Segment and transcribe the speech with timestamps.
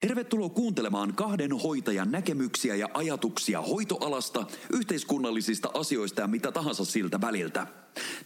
[0.00, 7.66] Tervetuloa kuuntelemaan kahden hoitajan näkemyksiä ja ajatuksia hoitoalasta, yhteiskunnallisista asioista ja mitä tahansa siltä väliltä.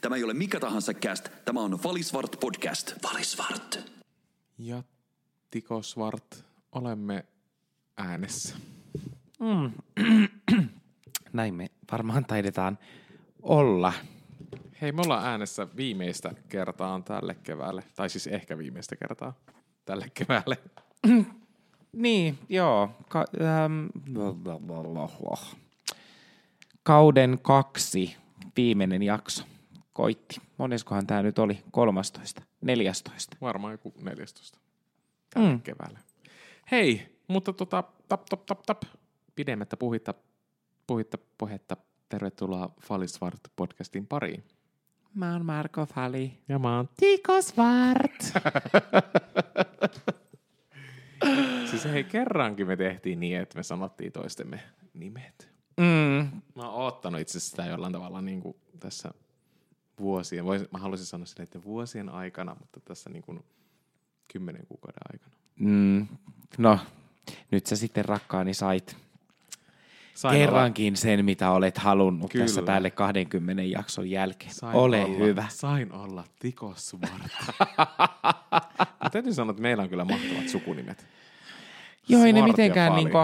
[0.01, 2.93] Tämä ei ole mikä tahansa cast, tämä on Valisvart podcast.
[3.03, 3.91] Valisvart.
[4.59, 4.83] Ja
[5.51, 7.25] Tiko Svart, olemme
[7.97, 8.57] äänessä.
[11.33, 12.79] Näin me varmaan taidetaan
[13.43, 13.93] olla.
[14.81, 19.35] Hei, me ollaan äänessä viimeistä kertaa tälle keväälle, tai siis ehkä viimeistä kertaa
[19.85, 20.59] tälle keväälle.
[21.95, 22.91] Niin, joo.
[23.09, 23.87] Ka- ähm,
[26.83, 28.17] kauden kaksi
[28.57, 29.45] viimeinen jakso
[29.93, 30.41] koitti.
[30.59, 31.59] Moneskohan tämä nyt oli?
[31.71, 33.37] 13, 14.
[33.41, 34.59] Varmaan joku 14
[35.35, 35.61] tälle mm.
[35.61, 35.99] keväälle.
[36.71, 38.83] Hei, mutta tota, tap, tap, tap, tap.
[39.35, 40.15] pidemmättä puhitta,
[40.87, 41.77] puhitta puhetta.
[42.09, 44.45] Tervetuloa Falisvart podcastin pariin.
[45.15, 46.39] Mä oon Marko Fali.
[46.49, 48.33] Ja mä oon Tiko Svart.
[51.81, 54.61] Siis hei, kerrankin me tehtiin niin, että me sanottiin toistemme
[54.95, 55.51] nimet.
[55.77, 56.43] Mm.
[56.55, 59.11] Mä oon oottanut itse sitä jollain tavalla niin kuin tässä
[60.01, 63.45] vuosien, vois, mä haluaisin sanoa sille, että vuosien aikana, mutta tässä niin kuin
[64.33, 65.35] kymmenen kuukauden aikana.
[65.61, 66.07] Mm.
[66.59, 66.79] No,
[67.51, 68.97] nyt sä sitten rakkaani sait
[70.15, 72.45] Sain kerrankin sen, mitä olet halunnut Kyllä.
[72.45, 74.55] tässä päälle 20 jakson jälkeen.
[74.55, 75.45] Sain Ole olla, hyvä.
[75.49, 77.33] Sain olla Tiko Svart.
[79.03, 81.07] Mä täytyy sanoa, että meillä on kyllä mahtavat sukunimet.
[82.09, 83.19] Joo, ei ne ja mitenkään niinku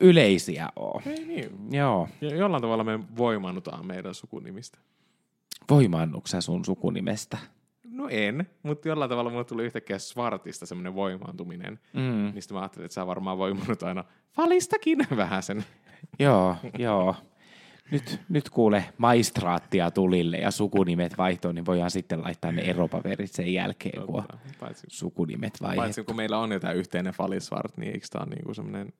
[0.00, 1.02] yleisiä ole.
[1.06, 1.50] Ei niin.
[1.70, 2.08] Joo.
[2.20, 4.78] Jo- Jollain tavalla me voimannutaan meidän sukunimistä.
[5.70, 7.38] Voimaannuksia sun sukunimestä?
[7.90, 11.78] No en, mutta jollain tavalla mulle tuli yhtäkkiä Svartista semmoinen voimaantuminen.
[11.92, 12.30] Mm.
[12.34, 15.64] Niistä mä ajattelin, että sä varmaan voimannut aina Falistakin vähän sen.
[16.18, 17.14] Joo, joo.
[17.92, 23.52] Nyt, nyt kuule maistraattia tulille ja sukunimet vaihtoon, niin voidaan sitten laittaa ne eropaperit sen
[23.54, 24.24] jälkeen, kun
[24.60, 26.04] Paitsi, sukunimet paitsi vaihdettu.
[26.04, 28.92] kun meillä on jo tämä yhteinen Falisvart, niin eikö tää on niinku semmoinen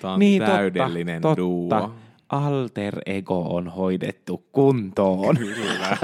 [0.00, 1.68] Tää on Niin, täydellinen totta, duo.
[1.80, 1.90] totta.
[2.28, 5.36] Alter ego on hoidettu kuntoon.
[5.54, 5.96] Kyllä.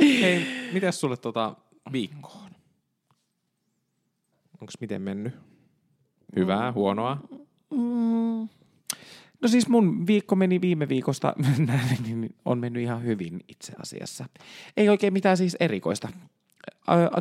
[0.00, 1.56] Hei, mitäs sulle tota
[1.92, 2.50] viikkoon?
[4.60, 5.34] Onko miten mennyt?
[6.36, 7.18] Hyvää, huonoa?
[9.44, 11.34] No siis mun viikko meni viime viikosta,
[11.66, 14.24] näin, niin on mennyt ihan hyvin itse asiassa.
[14.76, 16.08] Ei oikein mitään siis erikoista.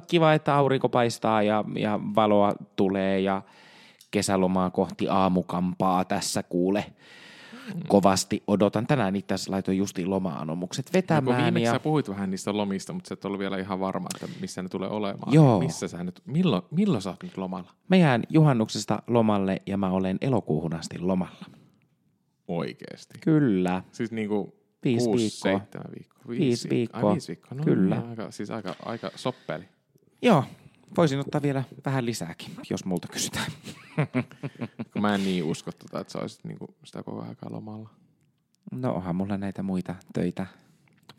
[0.08, 3.42] Kiva, että aurinko paistaa ja, ja valoa tulee ja
[4.12, 6.86] kesälomaa kohti aamukampaa tässä kuule.
[7.88, 8.88] Kovasti odotan.
[8.88, 11.44] Tänään itse asiassa laitoin justiin loma-anomukset No, vetämään.
[11.44, 11.72] viimeksi ja...
[11.72, 14.70] sä puhuit vähän niistä lomista, mutta sä et ollut vielä ihan varma, että missä ne
[14.70, 15.34] tulee olemaan.
[15.34, 15.60] Joo.
[15.60, 17.72] Missä sä nyt, milloin, milloin sä oot nyt lomalla?
[17.88, 21.46] Mä jään juhannuksesta lomalle ja mä olen elokuuhun asti lomalla.
[22.48, 23.20] Oikeesti.
[23.20, 23.84] Kyllä.
[23.92, 25.59] Siis niinku Viisi kuusi, viikkoa.
[25.59, 26.24] seitsemän viikkoa.
[26.30, 27.09] Viisi viikkoa.
[27.09, 27.58] Ai, viisi viikkoa.
[27.58, 27.96] No, Kyllä.
[27.96, 29.66] niin, Aika, siis aika, aika soppeli.
[30.22, 30.44] Joo,
[30.98, 33.52] voisin ottaa vielä vähän lisääkin, jos multa kysytään.
[34.94, 37.90] Kun mä en niin usko tota, että sä olisit niinku sitä koko aikaa lomalla.
[38.72, 40.46] No onhan mulla näitä muita töitä.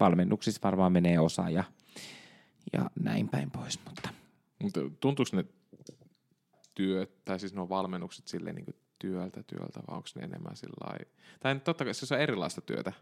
[0.01, 1.65] Valmennuksissa varmaan menee osa ja,
[2.73, 4.09] ja näin päin pois, mutta
[4.62, 5.45] Mutta tuntuuko ne
[6.75, 8.75] työt, tai siis nuo valmennukset silleen niin
[9.05, 11.07] työltä työltä, vai onko ne enemmän sillä?
[11.41, 12.93] Tai totta kai se on erilaista työtä.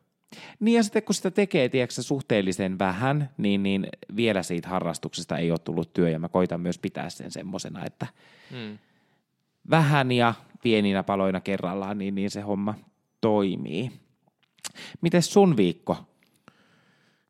[0.60, 3.86] Niin ja sitten kun sitä tekee, tiedätkö, suhteellisen vähän, niin, niin
[4.16, 8.06] vielä siitä harrastuksesta ei ole tullut työ ja mä koitan myös pitää sen semmosena, että
[8.50, 8.78] Mm.
[9.70, 12.74] vähän ja pieninä paloina kerrallaan, niin, niin se homma
[13.20, 13.92] toimii.
[15.00, 15.96] Mites sun viikko?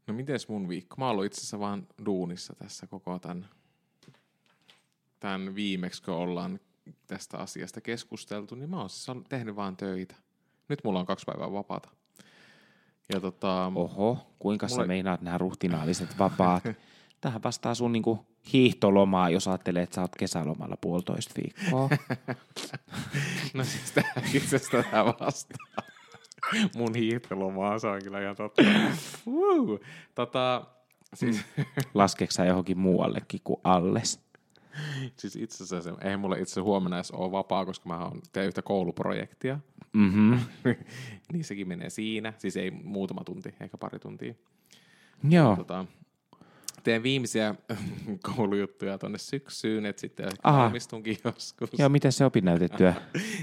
[0.07, 0.97] No mites mun viikko?
[0.99, 3.49] Mä oon ollut itse asiassa vaan duunissa tässä koko tämän,
[5.21, 6.61] tämän viimeksi, kun ollaan
[7.07, 10.15] tästä asiasta keskusteltu, niin mä oon siis tehnyt vaan töitä.
[10.69, 11.89] Nyt mulla on kaksi päivää vapaata.
[13.13, 16.63] Ja tota, Oho, kuinka Mulla- sä meinaat nämä ruhtinaaliset vapaat?
[17.21, 21.89] Tähän vastaa sun niinku hiihtolomaa, jos ajattelee, että sä oot kesälomalla puolitoista viikkoa.
[23.55, 25.87] no siis tää itse asiassa vastaa.
[26.77, 28.63] Mun hiihtolomaa, se on kyllä ihan totta.
[29.27, 29.79] Woo.
[30.15, 30.67] Tota,
[31.15, 31.45] siis,
[31.95, 34.21] Laskeeko sä johonkin muuallekin kuin alles?
[35.19, 38.63] siis itse asiassa, ei mulla itse huomenna edes ole vapaa, koska mä oon teen yhtä
[38.63, 39.59] kouluprojektia.
[39.93, 40.35] Mhm.
[41.33, 42.33] niin sekin menee siinä.
[42.39, 44.35] Siis ei muutama tunti, ehkä pari tuntia.
[45.29, 45.57] Joo.
[45.57, 45.85] Tota,
[46.83, 47.55] teen viimeisiä
[48.37, 50.59] koulujuttuja tonne syksyyn, että sitten Aha.
[50.59, 51.71] valmistunkin joskus.
[51.79, 52.93] Joo, miten se opinnäytetyö?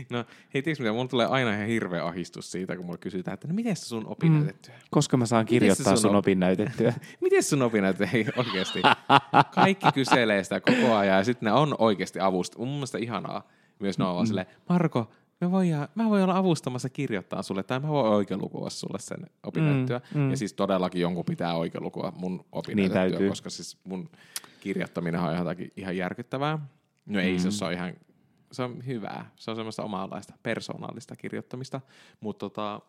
[0.09, 3.47] No hei, tiedätkö mitä, mulla tulee aina ihan hirveä ahistus siitä, kun mulla kysytään, että
[3.47, 4.73] no miten se sun opinnäytetyö?
[4.75, 4.81] Mm.
[4.91, 6.15] Koska mä saan kirjoittaa sun sun on?
[6.15, 6.93] opinnäytetyö?
[7.21, 8.07] Miten sun opinnäytetyö?
[8.13, 8.81] Ei oikeasti.
[9.55, 12.57] Kaikki kyselee sitä koko ajan ja sitten ne on oikeasti avusta.
[12.57, 13.47] Mun mielestä ihanaa
[13.79, 17.79] myös ne on vaan silleen, Marko, mä voin, mä voin olla avustamassa kirjoittaa sulle, tai
[17.79, 20.01] mä voin oikealukua sulle sen opinnäyttöä.
[20.13, 20.29] Mm, mm.
[20.31, 23.29] Ja siis todellakin jonkun pitää oikealukua mun Niin opinnäyttöä, täytyy.
[23.29, 24.09] koska siis mun
[24.59, 26.59] kirjoittaminen on jotakin ihan järkyttävää.
[27.05, 27.39] No ei Mm.
[27.39, 27.93] se, se on ihan,
[28.51, 29.31] se on hyvää.
[29.35, 31.81] Se on semmoista omanlaista persoonallista kirjoittamista.
[32.19, 32.81] Mutta tota,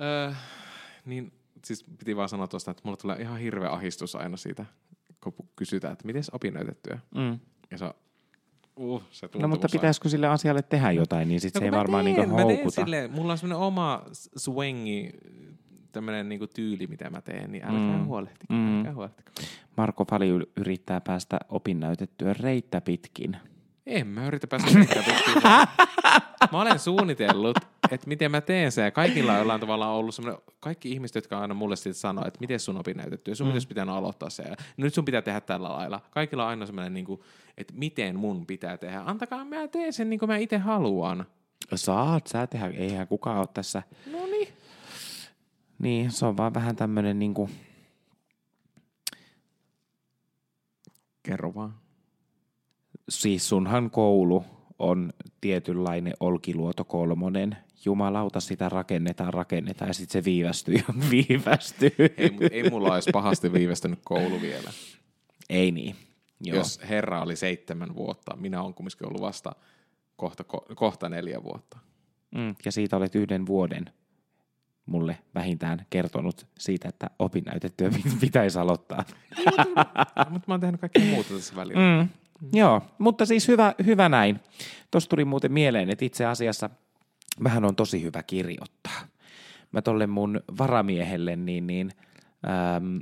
[0.00, 0.32] öö,
[1.04, 1.32] niin
[1.64, 4.66] siis piti vaan sanoa tuosta, että mulla tulee ihan hirveä ahistus aina siitä,
[5.20, 6.98] kun kysytään, että miten opinnäytetyö.
[7.14, 7.38] Mm.
[7.70, 7.94] Ja se on,
[8.76, 12.04] uh, se tuntuu No mutta pitäisikö sille asialle tehdä jotain, niin sit se ei varmaan
[12.04, 12.80] niinku mä teen houkuta.
[12.84, 15.10] silleen, mulla on semmoinen oma s- swangi,
[15.92, 18.04] tämmöinen niinku tyyli, mitä mä teen, niin älkää Mm.
[18.06, 18.78] huolehtiko, Mm.
[18.78, 19.30] älkää huolehtiko.
[19.76, 23.36] Marko Fali yrittää päästä opinnäytettyä reittä pitkin.
[23.86, 25.42] En mä yritä päästä mihinkään pitkin.
[26.52, 27.56] Mä olen suunnitellut,
[27.94, 28.84] että miten mä teen sen.
[28.84, 32.40] Ja kaikilla on jollain tavalla ollut semmoinen, kaikki ihmiset, jotka aina mulle sitten sanoo, että
[32.40, 33.30] miten sun opinnäytetty.
[33.30, 33.50] Ja sun mm.
[33.50, 34.42] pitäisi pitänyt aloittaa se.
[34.42, 36.00] Ja nyt sun pitää tehdä tällä lailla.
[36.10, 37.20] Kaikilla on aina semmoinen, niin kuin,
[37.58, 39.02] että miten mun pitää tehdä.
[39.06, 41.26] Antakaa mä teen sen niin kuin mä itse haluan.
[41.74, 43.82] Saat sä tehdä, eihän kukaan ole tässä.
[44.12, 44.48] No niin.
[45.78, 47.50] Niin, se on vaan vähän tämmönen niinku,
[51.22, 51.74] Kerro vaan.
[53.08, 54.44] siis sunhan koulu
[54.78, 57.56] on tietynlainen Olkiluoto kolmonen.
[57.84, 61.92] Jumalauta sitä rakennetaan, rakennetaan ja sitten se viivästyy ja viivästyy.
[61.98, 64.70] Ei, ei mulla olisi pahasti viivästynyt koulu vielä.
[65.50, 65.96] Ei niin.
[66.40, 66.56] Joo.
[66.56, 69.54] Jos herra oli seitsemän vuotta, minä olen kumminkin ollut vasta
[70.16, 71.78] kohta, ko- kohta neljä vuotta.
[72.34, 73.84] Mm, ja siitä olet yhden vuoden
[74.86, 79.04] mulle vähintään kertonut siitä, että opinnäytettyä pit- pitäisi aloittaa.
[80.30, 82.02] Mutta mä oon tehnyt kaikkea muuta tässä välillä.
[82.02, 82.08] Mm.
[82.52, 84.40] Joo, mutta siis hyvä, hyvä näin.
[84.90, 86.70] Tuossa tuli muuten mieleen, että itse asiassa
[87.44, 89.00] vähän on tosi hyvä kirjoittaa.
[89.72, 91.92] Mä tolle mun varamiehelle niin, niin
[92.76, 93.00] äm,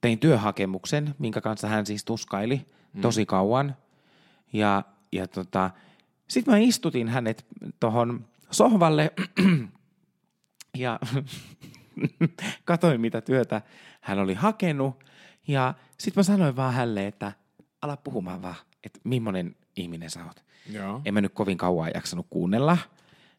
[0.00, 2.66] tein työhakemuksen, minkä kanssa hän siis tuskaili
[3.00, 3.76] tosi kauan.
[4.52, 5.70] Ja, ja tota,
[6.28, 7.46] sitten mä istutin hänet
[7.80, 9.12] tuohon sohvalle
[10.76, 11.00] ja
[12.64, 13.62] katoin, mitä työtä
[14.00, 15.04] hän oli hakenut.
[15.48, 17.32] Ja sitten mä sanoin vaan hänelle, että
[17.82, 20.44] ala puhumaan vaan, että millainen ihminen sä oot.
[20.72, 21.02] Joo.
[21.04, 22.78] En mä nyt kovin kauan jaksanut kuunnella.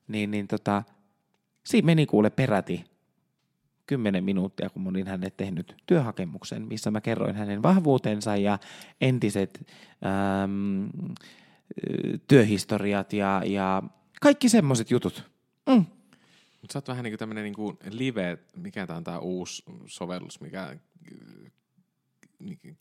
[0.08, 0.84] Niin, niin tota,
[1.64, 2.86] siinä meni kuule peräti
[3.88, 8.60] kymmenen minuuttia, kun mä olin hänelle tehnyt työhakemuksen, missä mä kerroin hänen vahvuutensa ja
[9.02, 9.68] entiset
[10.44, 10.90] äm,
[12.28, 13.84] työhistoriat ja, ja
[14.22, 15.32] kaikki semmoiset jutut.
[15.70, 15.86] Mm.
[16.62, 20.78] Mutta sä oot vähän niinku tämmönen niinku live, mikä tää on tää uusi sovellus, mikä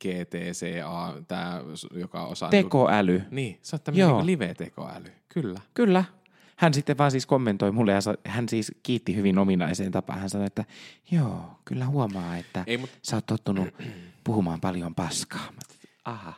[0.05, 1.61] GTCA, tää,
[1.95, 2.51] joka osaa...
[2.51, 3.13] Tekoäly.
[3.13, 4.11] Niinku, niin, sä oot tämmönen Joo.
[4.11, 5.61] niinku live-tekoäly, kyllä.
[5.75, 6.05] Kyllä.
[6.57, 10.21] Hän sitten vaan siis kommentoi mulle ja hän siis kiitti hyvin ominaiseen tapaan.
[10.21, 10.65] Hän sanoi, että
[11.11, 13.69] joo, kyllä huomaa, että Ei, mut, sä oot tottunut
[14.25, 15.49] puhumaan paljon paskaa.
[16.05, 16.33] Aha.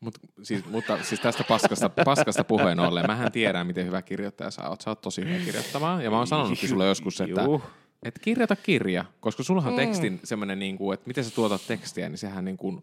[0.00, 4.68] mut, siis, mutta siis tästä paskasta, paskasta puheen ollen, mähän tiedän, miten hyvä kirjoittaja sä
[4.68, 4.80] oot.
[4.80, 6.04] Sä oot tosi hyvä kirjoittamaan.
[6.04, 7.62] Ja mä oon sanonutkin sulle joskus, että Juh.
[8.02, 12.08] Et kirjoita kirja, koska sullahan on tekstin semmoinen, niin kuin, että miten sä tuotat tekstiä,
[12.08, 12.82] niin sehän niin kuin,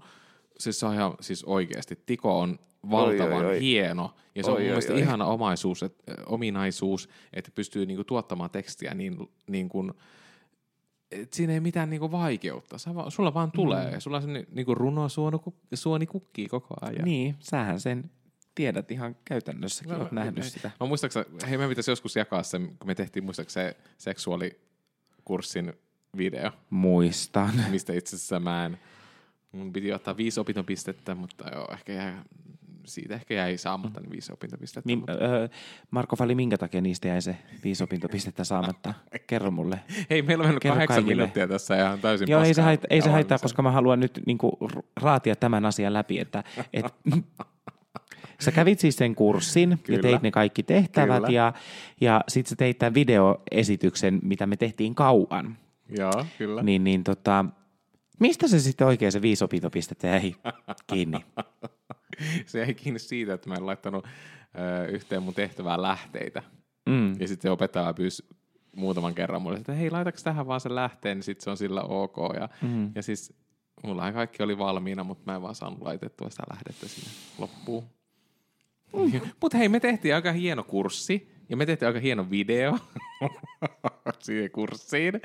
[0.59, 1.99] siis se on ihan siis oikeasti.
[2.05, 2.59] Tiko on
[2.91, 3.59] valtavan Oi, oi, oi.
[3.59, 4.99] hieno ja se on Oi, mun oi, mielestä oi.
[4.99, 5.95] ihana omaisuus, et,
[6.25, 9.93] ominaisuus, että pystyy niin kuin, tuottamaan tekstiä niin, niin kuin,
[11.11, 12.77] et siinä ei mitään niinku vaikeutta.
[12.77, 13.91] Sä sulla vaan tulee.
[13.91, 13.99] Mm.
[13.99, 15.37] Sulla on semmoinen niinku runo suoni,
[15.73, 17.05] suoni kukkii koko ajan.
[17.05, 18.11] Niin, sähän sen
[18.55, 20.71] tiedät ihan käytännössäkin, No, oot mä- nähnyt ei- sitä.
[20.79, 24.13] Mä muistaakseni, hei me pitäisi joskus jakaa sen, kun me tehtiin muistaakseni se
[25.25, 25.73] seksuaalikurssin
[26.17, 27.51] video, Muistan.
[27.71, 28.77] mistä itse asiassa mä en,
[29.51, 32.13] mun piti ottaa viisi opintopistettä, mutta joo, ehkä jäi,
[32.85, 34.87] siitä ehkä jäi saamatta ne viisi opintopistettä.
[34.87, 35.47] Niin, mutta, öö,
[35.91, 38.93] Marko Fali, minkä takia niistä jäi se viisi opintopistettä saamatta?
[39.27, 39.79] Kerro mulle.
[40.09, 41.15] hei, meillä on mennyt kerro kahdeksan kaikille.
[41.15, 44.57] minuuttia tässä ihan täysin Joo, ei se, ei se haittaa, koska mä haluan nyt niinku
[45.01, 46.85] raatia tämän asian läpi, että et,
[48.41, 49.97] sä kävit siis sen kurssin Kyllä.
[49.97, 51.35] ja teit ne kaikki tehtävät Kyllä.
[51.35, 51.53] ja,
[52.01, 55.57] ja sit sä teit tämän videoesityksen, mitä me tehtiin kauan.
[55.97, 56.63] Joo, kyllä.
[56.63, 57.45] Niin, niin tota,
[58.19, 60.35] mistä se sitten oikein se viisi opintopistettä jäi
[60.87, 61.17] kiinni?
[62.45, 66.43] Se jäi kiinni siitä, että mä en laittanut ö, yhteen mun tehtävää lähteitä.
[66.89, 67.19] Mm.
[67.19, 68.25] Ja sitten opettaja pyysi
[68.75, 71.81] muutaman kerran mulle, että hei, laitaks tähän vaan sen lähteen, niin sitten se on sillä
[71.81, 72.17] ok.
[72.39, 72.91] Ja, Mm.
[72.95, 73.33] ja siis
[73.83, 77.83] mullahan kaikki oli valmiina, mutta mä en vaan saanut laitettua sitä lähdettä sinne loppuun.
[79.13, 79.21] Mm.
[79.41, 82.77] mutta hei, me tehtiin aika hieno kurssi ja me tehtiin aika hieno video
[84.23, 85.21] siihen kurssiin.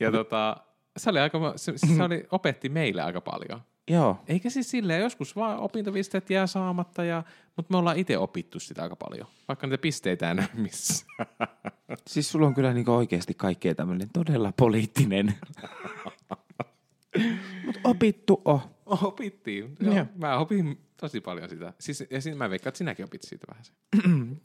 [0.00, 0.56] Ja tota,
[0.96, 3.60] se oli aika, se, se oli, opetti meille aika paljon.
[3.90, 7.22] Joo, Eikä siis silleen, joskus vaan opintopisteet jää saamatta, ja,
[7.56, 11.28] mutta me ollaan itse opittu sitä aika paljon, vaikka niitä pisteitä ei näy missään.
[12.06, 15.34] siis sulla on kyllä niinku oikeasti kaikkea tämmöinen todella poliittinen.
[17.66, 18.70] Mutta opittu oh.
[18.86, 19.76] Opittiin.
[19.80, 19.94] Joo.
[19.94, 20.06] Joo.
[20.16, 21.72] Mä opin tosi paljon sitä.
[21.78, 23.74] Siis, ja siinä mä veikkaan, että sinäkin opit siitä vähän sen.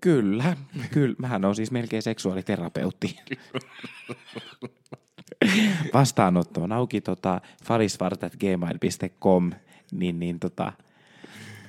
[0.00, 0.56] Kyllä,
[0.92, 1.14] kyllä.
[1.18, 3.16] Mähän on siis melkein seksuaaliterapeutti.
[5.94, 9.52] Vastaanotto on auki tota, falisvartat.gmail.com,
[9.92, 10.72] niin, niin tota,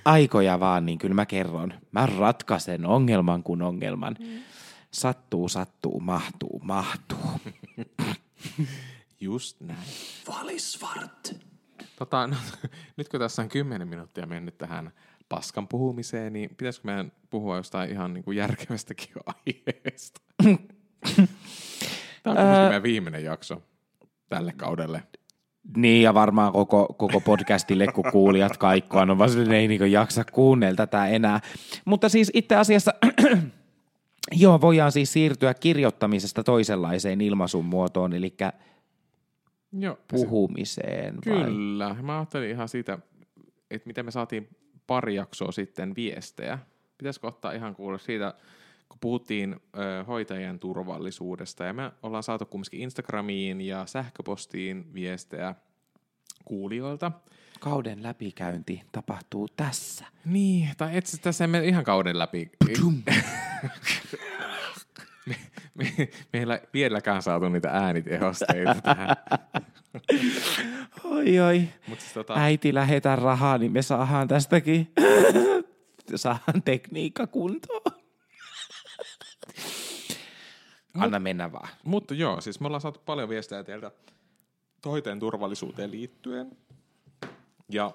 [0.06, 1.74] aikoja vaan, niin kyllä mä kerron.
[1.92, 4.18] Mä ratkaisen ongelman kuin ongelman.
[4.92, 7.42] Sattuu, sattuu, mahtuu, mahtuu.
[9.22, 9.80] Just näin.
[10.28, 11.49] Valisvart.
[12.00, 12.36] Tota, no,
[12.98, 14.92] nyt kun tässä on kymmenen minuuttia mennyt tähän
[15.30, 19.10] paskan puhumiseen, niin pitäisikö meidän puhua jostain ihan niin kuin järkevästäkin
[19.46, 20.22] aiheesta?
[20.38, 20.48] Tämä
[22.26, 23.62] on kuitenkin meidän viimeinen jakso
[24.30, 25.04] tälle kaudelle.
[25.78, 30.76] Niin, ja varmaan koko, koko podcastille, kun kuulijat kaikkoa, no vaan ei niin jaksa kuunnella
[30.76, 31.40] tätä enää.
[31.86, 32.94] Mutta siis itse asiassa,
[34.32, 38.36] joo, voidaan siis siirtyä kirjoittamisesta toisenlaiseen ilmaisun muotoon, eli
[39.72, 41.16] Joo, puhumiseen.
[41.16, 41.44] Vai?
[41.46, 41.96] Kyllä.
[42.02, 43.00] Mä ajattelin ihan siitä,
[43.72, 44.48] että miten me saatiin
[44.88, 46.60] pari jaksoa sitten viestejä.
[46.98, 48.34] Pitäisikö ottaa ihan kuulla siitä,
[48.90, 55.56] kun puhuttiin ö, hoitajien turvallisuudesta, ja me ollaan saatu kumminkin Instagramiin ja sähköpostiin viestejä
[56.46, 57.12] kuulijoilta.
[57.60, 60.06] Kauden läpikäynti tapahtuu tässä.
[60.26, 62.52] Niin, tai itse asiassa tässä ei mene ihan kauden läpi.
[65.80, 69.16] me, me, meillä ei vieläkään saatu niitä äänitehosteita tähän.
[71.04, 71.64] Oi oi.
[71.88, 74.94] Mut siis tota, Äiti lähetä rahaa, niin me saadaan tästäkin.
[76.16, 77.82] saadaan tekniikka kuntoon.
[80.98, 81.70] Anna mennä vaan.
[81.84, 83.92] Mutta joo, siis me ollaan saatu paljon viestejä teiltä
[84.86, 86.58] hoitajien turvallisuuteen liittyen.
[87.70, 87.92] Ja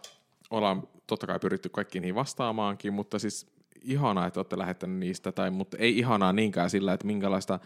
[0.50, 3.53] ollaan totta kai pyritty kaikkiin niihin vastaamaankin, mutta siis
[3.84, 7.58] ihanaa, että olette lähettäneet niistä, tai, mutta ei ihanaa niinkään sillä, että minkälaista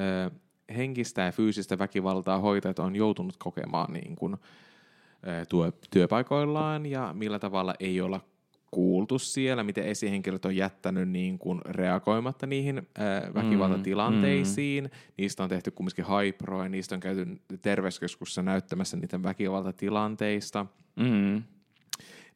[0.00, 0.30] ö,
[0.76, 7.38] henkistä ja fyysistä väkivaltaa hoitajat on joutunut kokemaan niin kuin, ö, työ, työpaikoillaan ja millä
[7.38, 8.20] tavalla ei olla
[8.70, 14.84] kuultu siellä, miten esihenkilöt on jättänyt niin kuin reagoimatta niihin äh, väkivaltatilanteisiin.
[14.84, 17.26] Mm, Niistä on tehty kumminkin haiproja, niistä on käyty
[17.62, 20.66] terveyskeskuksessa näyttämässä niiden väkivaltatilanteista.
[20.96, 21.42] Mm.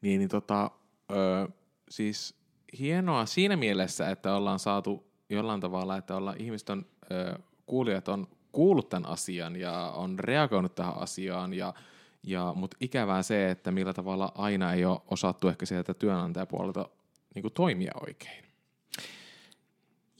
[0.01, 0.71] Niin, niin tota,
[1.13, 1.49] ö,
[1.91, 2.38] siis
[2.79, 8.29] hienoa siinä mielessä, että ollaan saatu jollain tavalla, että ollaan, ihmiset on, ö, kuulijat on
[8.53, 11.75] kuullut tämän asian ja on reagoinut tähän asiaan, ja,
[12.23, 16.89] ja, mutta ikävää se, että millä tavalla aina ei ole osattu ehkä sieltä työnantajapuolelta
[17.35, 18.45] niin toimia oikein.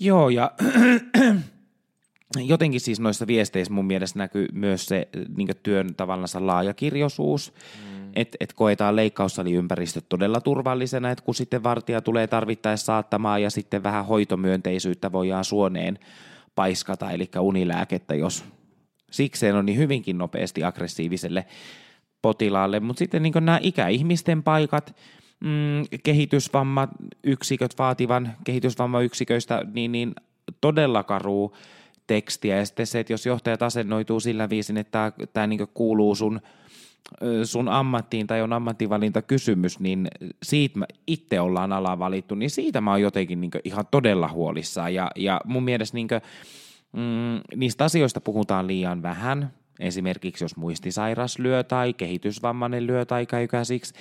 [0.01, 0.53] Joo, ja
[2.37, 8.11] jotenkin siis noissa viesteissä mun mielestä näkyy myös se niin työn tavallaan laajakirjoisuus, mm.
[8.17, 13.83] että et koetaan leikkaussaliympäristö todella turvallisena, että kun sitten vartija tulee tarvittaessa saattamaan ja sitten
[13.83, 15.99] vähän hoitomyönteisyyttä voidaan suoneen
[16.55, 18.45] paiskata, eli unilääkettä, jos
[19.11, 21.47] sikseen on niin hyvinkin nopeasti aggressiiviselle
[22.23, 24.97] potilaalle, mutta sitten niin nämä ikäihmisten paikat,
[25.41, 26.91] mm, kehitysvammat,
[27.25, 30.15] yksiköt vaativan kehitysvammayksiköistä, niin, niin
[30.61, 31.57] todella karuu
[32.09, 32.57] tekstiä.
[32.57, 36.41] Ja sitten se, että jos johtajat asennoituu sillä viisin, että tämä, tämä niin kuuluu sun,
[37.45, 40.09] sun ammattiin tai on ammattivalinta kysymys, niin
[40.43, 44.95] siitä itse ollaan ala valittu, niin siitä mä oon jotenkin niin ihan todella huolissaan.
[44.95, 46.21] Ja, ja mun mielestä niin kuin,
[46.93, 49.53] mm, niistä asioista puhutaan liian vähän.
[49.81, 53.95] Esimerkiksi jos muistisairas lyö tai kehitysvammainen lyö tai käy käsiksi,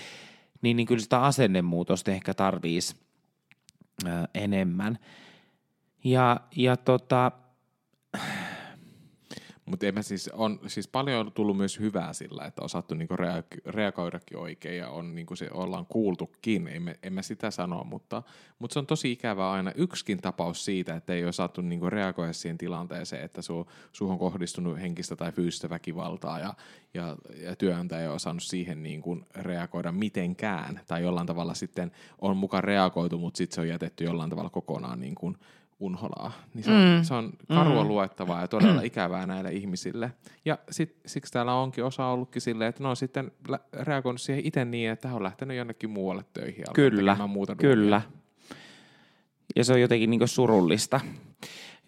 [0.62, 2.96] niin, niin kyllä sitä asennemuutosta ehkä tarvitsisi
[4.34, 5.00] enemmän.
[6.04, 7.32] Ja, ja tota,
[9.68, 13.62] Mutta siis on siis paljon on tullut myös hyvää sillä, että on osattu niinku rea-
[13.66, 18.24] reagoidakin oikein ja on, niinku se, ollaan kuultukin, emme, emme sitä sanoa, mutta,
[18.60, 19.72] mutta se on tosi ikävää aina.
[19.76, 24.20] Yksikin tapaus siitä, että ei ole saatu niinku reagoida siihen tilanteeseen, että su, suhun on
[24.20, 26.54] kohdistunut henkistä tai fyysistä väkivaltaa ja,
[26.94, 30.82] ja, ja työnantaja ei ole osannut siihen niinku reagoida mitenkään.
[30.88, 35.00] Tai jollain tavalla sitten on mukaan reagoitu, mutta sitten se on jätetty jollain tavalla kokonaan
[35.00, 35.34] niinku
[35.80, 36.32] unholaa.
[36.54, 37.04] Niin se, on, mm.
[37.04, 37.88] se on karua mm.
[37.88, 40.12] luettavaa ja todella ikävää näille ihmisille.
[40.46, 43.32] Ja sit, siksi täällä onkin osa ollutkin silleen, että ne on sitten
[43.74, 46.60] reagoinut siihen itse niin, että hän on lähtenyt jonnekin muualle töihin.
[46.60, 48.02] Ja kyllä, muuta kyllä.
[49.56, 51.00] Ja se on jotenkin niin surullista.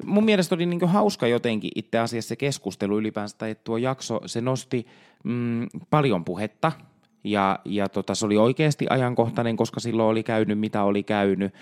[0.06, 4.42] Mun mielestä oli niin hauska jotenkin itse asiassa se keskustelu ylipäänsä, että tuo jakso, se
[4.42, 4.88] nosti
[5.24, 6.72] mm, paljon puhetta
[7.24, 11.54] ja, ja tota, se oli oikeasti ajankohtainen, koska silloin oli käynyt mitä oli käynyt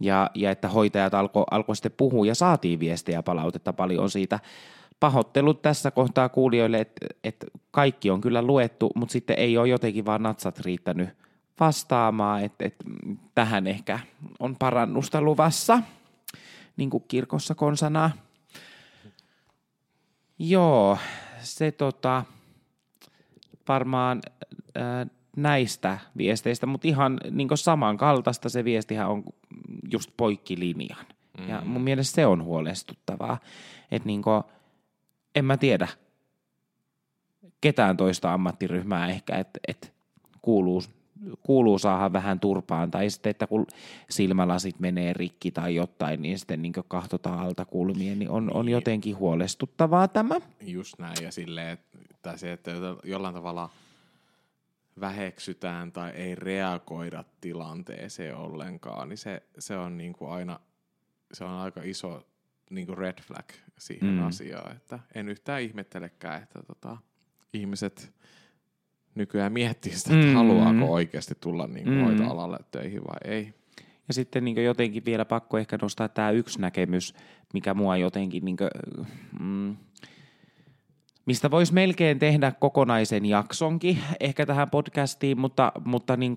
[0.00, 4.40] ja, ja että hoitajat alkoi alko sitten puhua ja saatiin viestejä palautetta paljon siitä.
[5.00, 10.06] Pahoittelut tässä kohtaa kuulijoille, että, että kaikki on kyllä luettu, mutta sitten ei ole jotenkin
[10.06, 11.08] vaan natsat riittänyt
[11.60, 12.84] vastaamaan, että, että
[13.34, 14.00] tähän ehkä
[14.38, 15.82] on parannusta luvassa,
[16.76, 18.10] niin kuin kirkossa konsanaa.
[20.38, 20.98] Joo,
[21.40, 22.24] se tota,
[23.68, 24.20] varmaan
[24.76, 29.24] äh, näistä viesteistä, mutta ihan niin samankaltaista se viestihän on
[29.92, 31.06] just poikkilinjan.
[31.38, 31.48] Mm.
[31.48, 33.38] Ja mun mielestä se on huolestuttavaa.
[33.90, 34.30] Että niinku,
[35.34, 35.88] en mä tiedä
[37.60, 39.94] ketään toista ammattiryhmää ehkä, että et
[40.42, 40.82] kuuluu,
[41.42, 42.90] kuuluu saada vähän turpaan.
[42.90, 43.66] Tai sitten, että kun
[44.10, 49.18] silmälasit menee rikki tai jotain, niin sitten niin kahtotaan alta kulmien, niin on, on jotenkin
[49.18, 50.34] huolestuttavaa tämä.
[50.60, 51.78] Just näin, ja silleen,
[52.22, 52.70] tai se, että
[53.04, 53.70] jollain tavalla–
[55.00, 60.60] väheksytään tai ei reagoida tilanteeseen ollenkaan, niin se, se on niin kuin aina
[61.34, 62.26] se on aika iso
[62.70, 63.48] niin kuin red flag
[63.78, 64.26] siihen mm.
[64.26, 64.76] asiaan.
[64.76, 66.96] Että en yhtään ihmettelekään, että tota,
[67.52, 68.12] ihmiset
[69.14, 70.34] nykyään miettii sitä, että mm.
[70.34, 72.04] haluaako oikeasti tulla niin kuin mm.
[72.04, 73.54] hoitoalalle töihin vai ei.
[74.08, 77.14] Ja sitten niin jotenkin vielä pakko ehkä nostaa tämä yksi näkemys,
[77.54, 78.70] mikä mua jotenkin, niin kuin,
[79.40, 79.76] mm,
[81.26, 86.34] mistä voisi melkein tehdä kokonaisen jaksonkin ehkä tähän podcastiin, mutta, mutta niin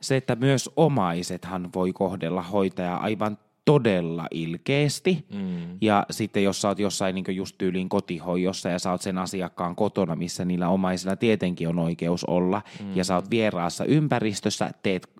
[0.00, 5.26] se, että myös omaisethan voi kohdella hoitajaa aivan todella ilkeästi.
[5.34, 5.78] Mm.
[5.80, 9.76] Ja sitten jos sä oot jossain niin just tyyliin kotihoidossa ja sä oot sen asiakkaan
[9.76, 12.96] kotona, missä niillä omaisilla tietenkin on oikeus olla, mm.
[12.96, 15.10] ja sä oot vieraassa ympäristössä, teet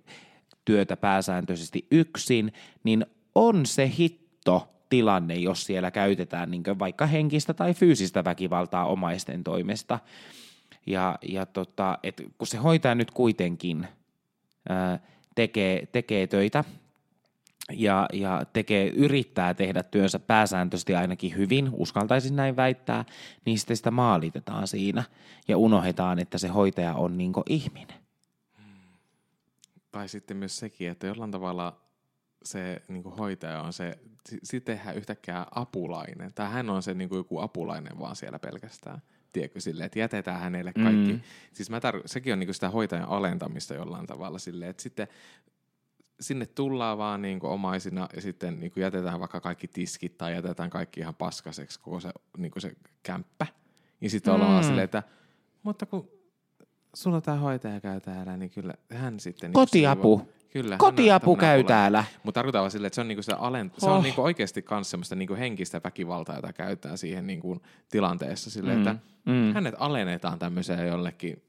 [0.65, 7.73] työtä pääsääntöisesti yksin, niin on se hitto tilanne, jos siellä käytetään niin vaikka henkistä tai
[7.73, 9.99] fyysistä väkivaltaa omaisten toimesta.
[10.85, 13.87] Ja, ja tota, et kun se hoitaja nyt kuitenkin
[14.69, 14.99] ää,
[15.35, 16.63] tekee, tekee töitä
[17.71, 23.05] ja, ja tekee, yrittää tehdä työnsä pääsääntöisesti ainakin hyvin, uskaltaisin näin väittää,
[23.45, 25.03] niin sitten sitä maalitetaan siinä
[25.47, 27.97] ja unohdetaan, että se hoitaja on niin ihminen.
[29.91, 31.84] Tai sitten myös sekin, että jollain tavalla
[32.45, 33.99] se niin hoitaja on se,
[34.43, 39.01] sitten tehdään yhtäkkiä apulainen, tai hän on se niin joku apulainen vaan siellä pelkästään
[39.35, 41.13] tiedätkö, silleen, että jätetään hänelle kaikki.
[41.13, 41.21] Mm.
[41.53, 45.07] Siis mä tar- sekin on niinku sitä hoitajan alentamista jollain tavalla silleen, että sitten
[46.19, 50.33] sinne tullaan vaan niin kuin omaisina ja sitten niin kuin jätetään vaikka kaikki tiskit tai
[50.33, 53.47] jätetään kaikki ihan paskaseksi koko se, niin kuin se kämppä.
[54.01, 54.41] Ja sitten mm.
[54.41, 55.03] ollaan silleen, että
[55.63, 56.09] mutta kun
[56.93, 59.47] sulla tämä hoitaja käy täällä, niin kyllä hän sitten...
[59.47, 60.17] Niin Kotiapu.
[60.17, 62.03] Niin Kyllä, Kotiapu käy täällä.
[62.23, 63.79] Mutta tarkoitan vaan silleen, että se on, niinku sitä alent- oh.
[63.79, 64.03] se on oh.
[64.03, 68.49] niinku oikeasti myös semmoista niinku henkistä väkivaltaa, jota käytetään siihen niinku tilanteessa.
[68.49, 68.87] Silleen, mm.
[68.87, 69.53] että mm.
[69.53, 71.43] hänet alennetaan tämmöiseen jollekin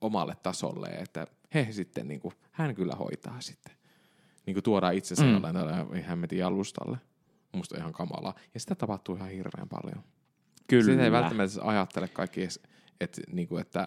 [0.00, 3.72] omalle tasolle, että he sitten, niinku, hän kyllä hoitaa sitten.
[4.46, 5.32] Niinku tuodaan itsensä mm.
[5.32, 6.98] jollain hemmetin jalustalle.
[7.52, 8.34] Musta ihan kamalaa.
[8.54, 10.04] Ja sitä tapahtuu ihan hirveän paljon.
[10.68, 10.84] Kyllä.
[10.84, 12.48] Sitä ei välttämättä ajattele kaikki,
[13.00, 13.86] että, niinku, että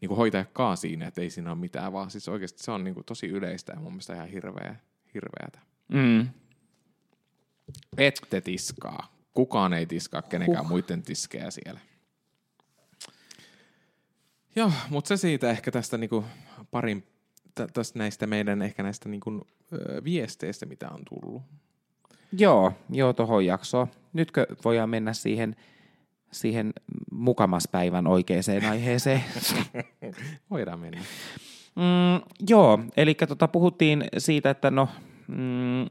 [0.00, 2.94] niin kuin hoitajakaan siinä, että ei siinä ole mitään, vaan siis oikeasti se on niin
[2.94, 4.76] kuin tosi yleistä ja mun mielestä ihan hirveä,
[5.14, 5.58] hirveätä.
[5.88, 6.28] Mm.
[7.98, 9.12] Ette tiskaa.
[9.34, 10.68] Kukaan ei tiskaa kenenkään huh.
[10.68, 11.80] muiden tiskejä siellä.
[14.56, 16.24] Joo, mutta se siitä ehkä tästä niinku
[16.70, 17.06] parin,
[17.72, 21.42] tästä näistä meidän ehkä näistä niinku, ö, viesteistä, mitä on tullut.
[22.32, 23.88] Joo, joo, tuohon jaksoon.
[24.12, 25.56] Nytkö voidaan mennä siihen
[26.32, 26.72] siihen
[27.12, 29.24] mukamaspäivän oikeaan aiheeseen.
[30.50, 31.00] Voidaan mennä.
[31.76, 34.88] Mm, joo, eli tota, puhuttiin siitä, että no,
[35.28, 35.86] mm,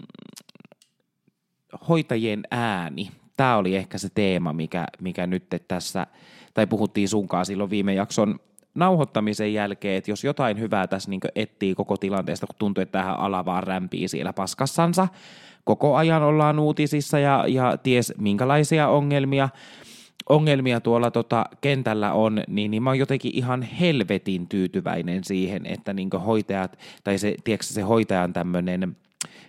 [1.89, 3.11] hoitajien ääni.
[3.37, 6.07] Tämä oli ehkä se teema, mikä, mikä nyt tässä,
[6.53, 8.39] tai puhuttiin sunkaan silloin viime jakson
[8.75, 13.19] nauhoittamisen jälkeen, että jos jotain hyvää tässä niin etsii koko tilanteesta, kun tuntuu, että tähän
[13.19, 15.07] ala vaan rämpii siellä paskassansa,
[15.63, 19.49] koko ajan ollaan uutisissa ja, ja ties minkälaisia ongelmia,
[20.29, 25.93] ongelmia tuolla tota kentällä on, niin, niin mä oon jotenkin ihan helvetin tyytyväinen siihen, että
[25.93, 28.97] niin hoitajat, tai se, tiedätkö, se hoitajan tämmöinen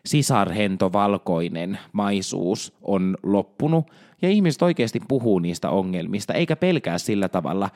[0.06, 3.90] sisarhento valkoinen maisuus on loppunut,
[4.22, 7.70] ja ihmiset oikeasti puhuu niistä ongelmista, eikä pelkää sillä tavalla,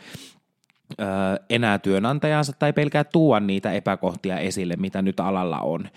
[1.01, 1.07] öö,
[1.51, 5.89] enää työnantajansa tai pelkää tuua niitä epäkohtia esille, mitä nyt alalla on.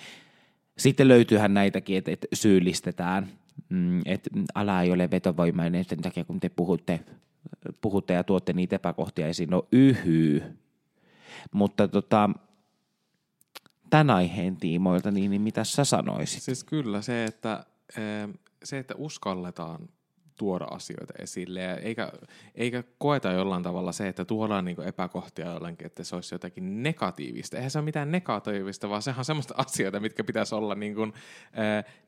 [0.77, 3.27] Sitten löytyyhän näitäkin, että, että syyllistetään
[3.69, 6.99] mm, että ala ei ole vetovoimainen sen takia, kun te puhutte,
[7.81, 9.49] puhutte ja tuotte niitä epäkohtia esiin.
[9.49, 10.43] No yhyy.
[11.51, 12.29] Mutta tota,
[13.89, 16.43] tämän aiheen tiimoilta, niin, niin mitä sä sanoisit?
[16.43, 17.65] Siis kyllä se, että,
[18.63, 19.89] se, että uskalletaan
[20.37, 22.11] tuoda asioita esille, ja eikä,
[22.55, 27.57] eikä koeta jollain tavalla se, että tuodaan niin epäkohtia jollekin, että se olisi jotakin negatiivista.
[27.57, 31.13] Eihän se ole mitään negatiivista, vaan sehän on semmoista asioita, mitkä pitäisi olla, niin kuin,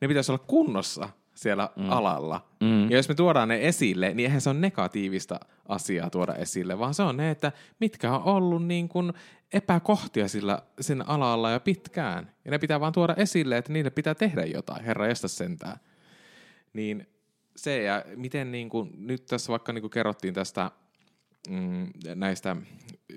[0.00, 1.90] ne pitäisi olla kunnossa siellä mm.
[1.90, 2.46] alalla.
[2.60, 2.90] Mm.
[2.90, 6.94] Ja jos me tuodaan ne esille, niin eihän se ole negatiivista asiaa tuoda esille, vaan
[6.94, 9.12] se on ne, että mitkä on ollut niin kuin
[9.52, 12.32] epäkohtia sillä sen alalla ja pitkään.
[12.44, 15.76] Ja ne pitää vaan tuoda esille, että niille pitää tehdä jotain, herra estä sentään.
[16.72, 17.06] Niin
[17.56, 20.70] se ja miten niin kuin, nyt tässä vaikka niin kuin kerrottiin tästä
[21.48, 22.56] mm, näistä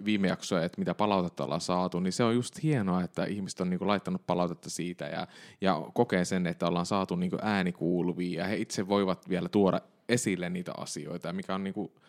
[0.05, 3.69] viime jaksoja, että mitä palautetta ollaan saatu, niin se on just hienoa, että ihmiset on
[3.69, 5.27] niinku laittanut palautetta siitä ja,
[5.61, 9.81] ja kokee sen, että ollaan saatu niinku ääni kuuluviin ja he itse voivat vielä tuoda
[10.09, 12.01] esille niitä asioita, mikä on niinku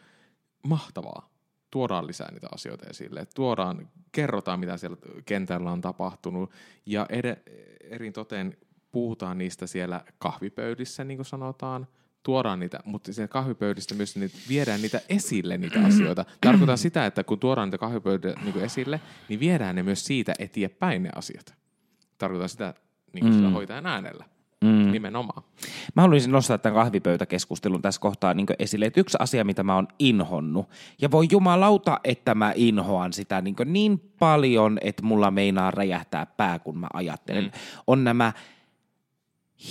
[0.67, 1.33] mahtavaa.
[1.71, 6.51] Tuodaan lisää niitä asioita esille, tuodaan, kerrotaan mitä siellä kentällä on tapahtunut
[6.87, 7.43] ja ed-
[7.91, 8.57] erin toteen
[8.93, 11.87] puhutaan niistä siellä kahvipöydissä, niin kuin sanotaan,
[12.23, 16.25] tuodaan niitä, mutta siellä kahvipöydistä myös niitä, viedään niitä esille niitä asioita.
[16.41, 21.03] Tarkoitan sitä, että kun tuodaan niitä kahvipöydistä niin esille, niin viedään ne myös siitä eteenpäin
[21.03, 21.55] ne asiat.
[22.19, 22.75] Tarkoitan sitä
[23.13, 23.53] niin kuin mm.
[23.53, 24.25] hoitajan äänellä.
[24.63, 24.93] Mm.
[24.93, 25.43] Nimenomaan.
[25.95, 29.89] Mä haluaisin nostaa tämän kahvipöytäkeskustelun tässä kohtaa niin esille, että yksi asia, mitä mä oon
[29.99, 30.69] inhonnut,
[31.01, 36.59] ja voi jumalauta, että mä inhoan sitä niin, niin paljon, että mulla meinaa räjähtää pää,
[36.59, 37.51] kun mä ajattelen, mm.
[37.87, 38.33] on nämä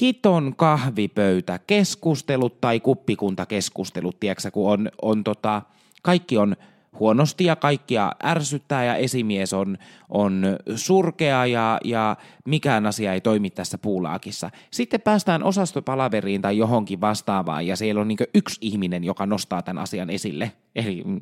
[0.02, 5.62] hiton kahvipöytä keskustelut tai kuppikuntakeskustelut, tiedätkö, kun on, on tota,
[6.02, 6.56] kaikki on
[7.00, 9.78] huonosti ja kaikkia ärsyttää ja esimies on,
[10.10, 10.44] on
[10.76, 14.50] surkea ja, ja mikään asia ei toimi tässä puulaakissa.
[14.72, 19.84] Sitten päästään osastopalaveriin tai johonkin vastaavaan ja siellä on niin yksi ihminen, joka nostaa tämän
[19.84, 20.52] asian esille.
[20.76, 21.22] Eli mm,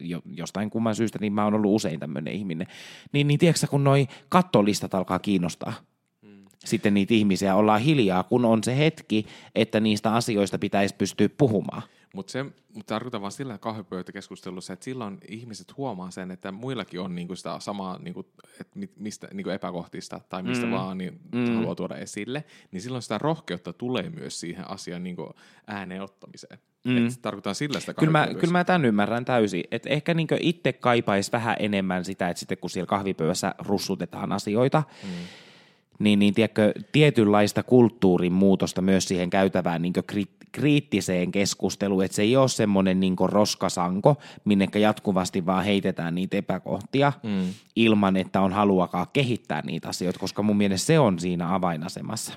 [0.00, 2.66] jo, jostain kumman syystä, niin mä oon ollut usein tämmöinen ihminen.
[3.12, 5.72] Niin, niin tiedätkö kun noi kattolistat alkaa kiinnostaa–
[6.64, 11.82] sitten niitä ihmisiä ollaan hiljaa, kun on se hetki, että niistä asioista pitäisi pystyä puhumaan.
[12.14, 17.14] Mutta se mut tarkoittaa vaan sillä kahvipöytäkeskustelussa, että silloin ihmiset huomaa sen, että muillakin on
[17.14, 18.20] niinku sitä samaa niinku,
[18.60, 20.72] että mistä, niinku epäkohtista tai mistä mm.
[20.72, 21.54] vaan niin mm.
[21.54, 25.34] haluaa tuoda esille, niin silloin sitä rohkeutta tulee myös siihen asian niinku
[25.66, 26.58] ääneen ottamiseen.
[26.84, 27.06] Mm.
[27.06, 29.64] Et tarkoittaa sillä sitä kyllä mä, kyllä mä tämän ymmärrän täysin.
[29.70, 34.82] Että ehkä niinku itse kaipaisi vähän enemmän sitä, että sitten kun siellä kahvipöydässä russutetaan asioita,
[35.02, 35.10] mm
[35.98, 42.22] niin, niin tiedätkö, tietynlaista kulttuurin muutosta myös siihen käytävään niin kri- kriittiseen keskusteluun, että se
[42.22, 47.54] ei ole semmoinen niin roskasanko, minnekä jatkuvasti vaan heitetään niitä epäkohtia mm.
[47.76, 52.32] ilman, että on haluakaan kehittää niitä asioita, koska mun mielestä se on siinä avainasemassa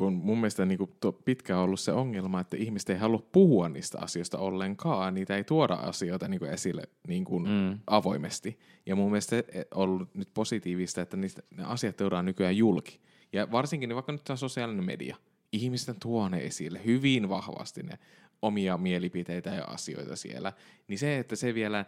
[0.00, 0.90] kun mun mielestä niin kuin
[1.24, 5.44] pitkään on ollut se ongelma, että ihmiset ei halua puhua niistä asioista ollenkaan, niitä ei
[5.44, 7.78] tuoda asioita niin kuin esille niin kuin mm.
[7.86, 8.58] avoimesti.
[8.86, 13.00] Ja mun mielestä se on ollut nyt positiivista, että niistä, ne asiat tuodaan nykyään julki.
[13.32, 15.16] Ja varsinkin niin vaikka nyt tämä sosiaalinen media,
[15.52, 17.98] ihmisten tuo ne esille hyvin vahvasti ne
[18.42, 20.52] omia mielipiteitä ja asioita siellä,
[20.88, 21.84] niin se, että se vielä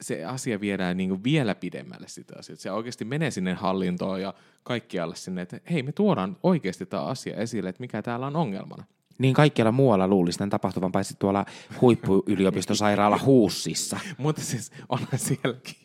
[0.00, 2.56] se asia viedään niin kuin vielä pidemmälle sitä asiaa.
[2.56, 7.36] Se oikeasti menee sinne hallintoon ja kaikkialle sinne, että hei, me tuodaan oikeasti tämä asia
[7.36, 8.84] esille, että mikä täällä on ongelmana.
[9.18, 11.46] Niin kaikkialla muualla luulisi tämän tapahtuvan, paitsi tuolla
[11.80, 14.00] huippuyliopistosairaala Huussissa.
[14.18, 15.76] Mutta siis onhan sielläkin,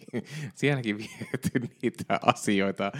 [0.55, 2.91] sielläkin viety niitä asioita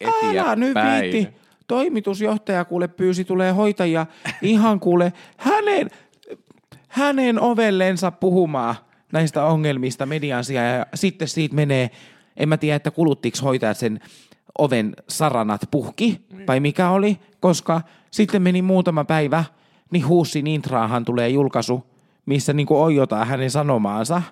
[0.00, 0.38] eteenpäin.
[0.38, 1.28] Älä nyt viitti.
[1.66, 4.06] Toimitusjohtaja kuule pyysi tulee hoitajia
[4.42, 5.90] ihan kuule hänen,
[6.88, 8.74] hänen ovellensa puhumaan–
[9.12, 11.90] näistä ongelmista median sijaan ja sitten siitä menee,
[12.36, 14.00] en mä tiedä, että kuluttiko hoitajat sen
[14.58, 19.44] oven saranat puhki vai mikä oli, koska sitten meni muutama päivä,
[19.90, 21.86] niin Huussin intraahan tulee julkaisu,
[22.26, 24.22] missä niin ojotaan hänen sanomaansa,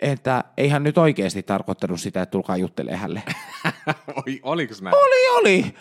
[0.00, 3.22] että ei hän nyt oikeasti tarkoittanut sitä, että tulkaa juttelemaan hälle.
[4.26, 4.96] Oi, oliko näin?
[4.96, 5.74] Oli, oli.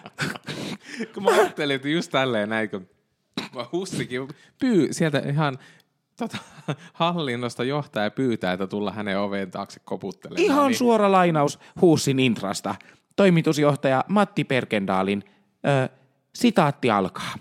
[1.13, 2.87] kun mä ajattelin, että just tälleen näin, kun
[3.71, 4.27] Hussikin
[4.59, 5.57] pyy sieltä ihan
[6.21, 6.37] tota,
[6.93, 10.45] hallinnosta johtaja pyytää, että tulla hänen oveen taakse koputtelemaan.
[10.45, 10.77] Ihan niin...
[10.77, 12.75] suora lainaus Huussin intrasta.
[13.15, 15.23] Toimitusjohtaja Matti Perkendaalin
[15.67, 15.89] ö,
[16.35, 17.33] sitaatti alkaa.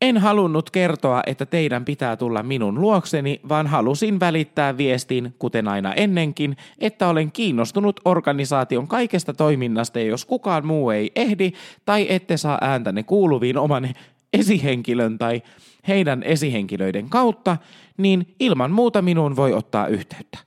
[0.00, 5.94] En halunnut kertoa, että teidän pitää tulla minun luokseni, vaan halusin välittää viestin, kuten aina
[5.94, 11.52] ennenkin, että olen kiinnostunut organisaation kaikesta toiminnasta ja jos kukaan muu ei ehdi
[11.84, 13.88] tai ette saa ääntäne kuuluviin oman
[14.32, 15.42] esihenkilön tai
[15.88, 17.56] heidän esihenkilöiden kautta,
[17.96, 20.38] niin ilman muuta minuun voi ottaa yhteyttä.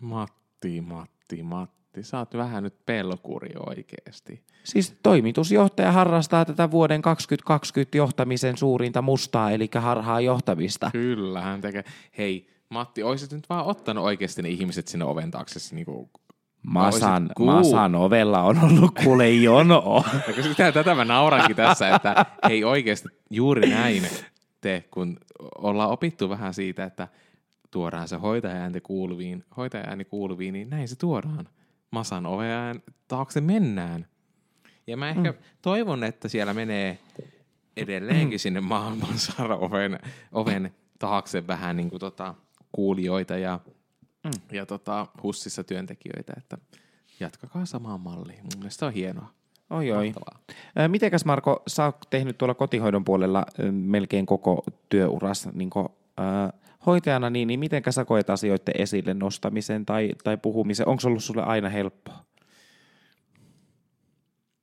[0.00, 4.42] Matti, Matti, Matti, sä oot vähän nyt pelkuri oikeesti.
[4.64, 10.90] Siis toimitusjohtaja harrastaa tätä vuoden 2020 johtamisen suurinta mustaa, eli harhaa johtamista.
[10.92, 11.84] Kyllä, hän tekee.
[12.18, 16.10] Hei, Matti, olisit nyt vaan ottanut oikeasti ne ihmiset sinne oven taakse niin kuin
[16.64, 19.82] Masan, Masan ovella on ollut kuule jono.
[20.36, 24.02] no, sitä, tätä mä naurankin tässä, että hei oikeasti juuri näin
[24.60, 25.18] te, kun
[25.58, 27.08] ollaan opittu vähän siitä, että
[27.70, 31.48] tuodaan se hoitajaäänti kuuluviin, hoitajaääni kuuluviin, niin näin se tuodaan.
[31.90, 34.06] Masan oveen taakse mennään.
[34.86, 35.38] Ja mä ehkä mm.
[35.62, 36.98] toivon, että siellä menee
[37.76, 39.14] edelleenkin sinne maailman
[39.58, 39.98] oven,
[40.32, 42.34] oven taakse vähän niin kuin tota,
[42.72, 43.60] kuulijoita ja
[44.24, 44.30] mm.
[44.52, 46.58] ja tota, hussissa työntekijöitä, että
[47.20, 48.42] jatkakaa samaan malliin.
[48.42, 49.30] Mun mielestä on hienoa.
[49.70, 50.12] Oi oi.
[50.88, 55.88] Mitenkäs Marko, sä oot tehnyt tuolla kotihoidon puolella melkein koko työuras niin kuin,
[56.20, 60.88] äh, hoitajana, niin, niin miten sä koet asioiden esille nostamisen tai, tai puhumisen?
[60.88, 62.24] Onko se ollut sulle aina helppoa?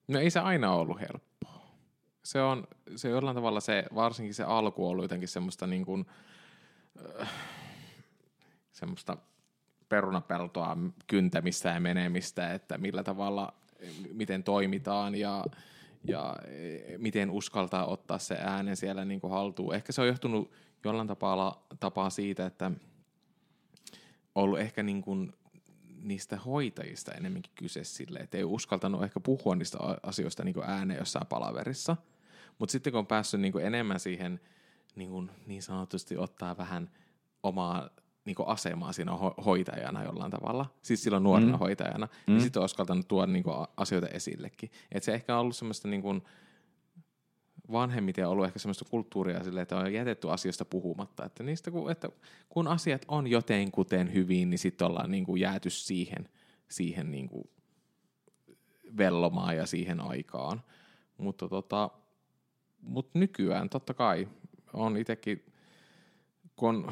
[0.08, 1.62] No ei se aina ollut helppoa.
[2.24, 6.06] Se on, se jollain tavalla se, varsinkin se alku on ollut jotenkin semmoista niin kuin,
[7.22, 7.30] äh,
[8.72, 9.18] semmoista
[9.92, 10.78] perunapeltoa
[11.08, 13.54] kyntämistä ja menemistä, että millä tavalla,
[14.14, 15.46] miten toimitaan ja,
[16.04, 19.76] ja e, miten uskaltaa ottaa se äänen siellä niin kuin haltuun.
[19.76, 20.52] Ehkä se on johtunut
[20.86, 22.72] jollain tapaa, tapaa siitä, että
[24.36, 25.34] ollut ehkä niin kuin
[26.02, 31.28] niistä hoitajista enemmänkin kyse sille, että ei uskaltanut ehkä puhua niistä asioista niin ääneen jossain
[31.28, 31.98] palaverissa.
[32.60, 34.40] Mutta sitten kun on päässyt niin enemmän siihen
[34.96, 36.90] niin, kuin niin sanotusti ottaa vähän
[37.44, 37.90] omaa
[38.26, 41.60] niin kuin asemaa siinä ho- hoitajana jollain tavalla, siis silloin nuorena mm.
[41.60, 42.34] hoitajana, niin mm.
[42.34, 44.72] niin sitten on uskaltanut tuoda niin kuin asioita esillekin.
[44.92, 46.22] Et se ehkä on ollut semmoista niin kuin,
[47.72, 51.26] vanhemmiten on ollut ehkä semmoista kulttuuria sille, että on jätetty asioista puhumatta.
[51.26, 52.10] Että, niistä, kun, että
[52.50, 56.30] kun asiat on joten kuten hyvin, niin sitten ollaan niin kuin jääty siihen,
[56.70, 57.50] siihen niin kuin
[58.98, 60.64] vellomaan ja siihen aikaan.
[61.18, 61.90] Mutta tota,
[62.82, 64.28] mut nykyään totta kai
[64.74, 65.46] on itsekin,
[66.56, 66.92] kun,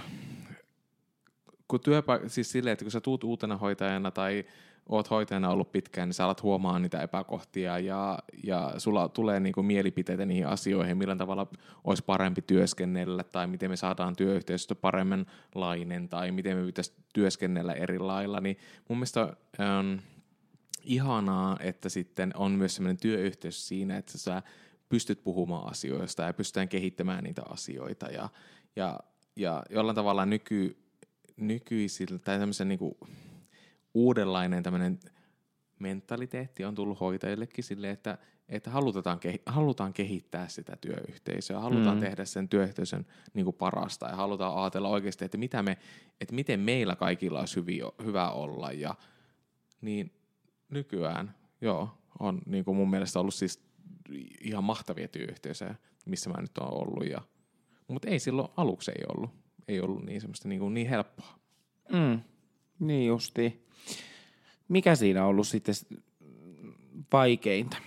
[1.69, 4.45] kun työpa- siis silleen, että kun sä tuut uutena hoitajana tai
[4.89, 9.63] oot hoitajana ollut pitkään, niin sä alat huomaa niitä epäkohtia ja, ja sulla tulee niinku
[9.63, 11.47] mielipiteitä niihin asioihin, millä tavalla
[11.83, 17.99] olisi parempi työskennellä tai miten me saadaan työyhteisöstä paremmanlainen tai miten me pitäisi työskennellä eri
[17.99, 19.35] lailla, niin mun mielestä
[19.79, 20.01] on
[20.83, 24.41] ihanaa, että sitten on myös sellainen työyhteisö siinä, että sä
[24.89, 28.29] pystyt puhumaan asioista ja pystytään kehittämään niitä asioita ja,
[28.75, 28.99] ja,
[29.35, 30.77] ja jollain tavalla nyky,
[31.39, 32.95] nykyisillä tai tämmöisen niin kuin,
[33.93, 34.99] uudenlainen tämmöinen
[35.79, 38.17] mentaliteetti on tullut hoitajillekin sille, että,
[38.49, 42.01] että halutaan, halutaan kehittää sitä työyhteisöä, halutaan mm.
[42.01, 45.77] tehdä sen työyhteisön niin kuin parasta ja halutaan ajatella oikeasti, että, mitä me,
[46.21, 48.71] että miten meillä kaikilla olisi hyvi, hyvä olla.
[48.71, 48.95] Ja,
[49.81, 50.11] niin
[50.69, 53.63] nykyään, joo, on niin kuin mun mielestä ollut siis
[54.41, 55.75] ihan mahtavia työyhteisöjä,
[56.05, 57.07] missä mä nyt oon ollut.
[57.09, 57.21] Ja,
[57.87, 59.48] mutta ei silloin aluksi ei ollut.
[59.69, 61.39] Ei ollut niin semmoista niin, kuin niin helppoa.
[61.91, 62.19] Mm.
[62.79, 63.65] Niin justi.
[64.67, 65.75] Mikä siinä on ollut sitten
[67.13, 67.77] vaikeinta?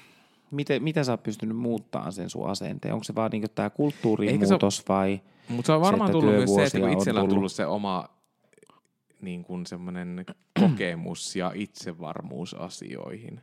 [0.50, 2.94] Miten, mitä sä oot pystynyt muuttamaan sen sun asenteen?
[2.94, 6.54] Onko se vaan niin tämä kulttuurimuutos se, vai Mutta se on varmaan se, tullut myös
[6.54, 8.08] se, että kun itsellä on tullut, tullut se oma
[9.20, 10.26] niin kuin semmoinen
[10.60, 13.40] kokemus ja itsevarmuus asioihin.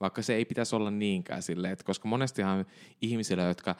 [0.00, 2.66] Vaikka se ei pitäisi olla niinkään silleen, että koska monestihan
[3.02, 3.74] ihmisillä, jotka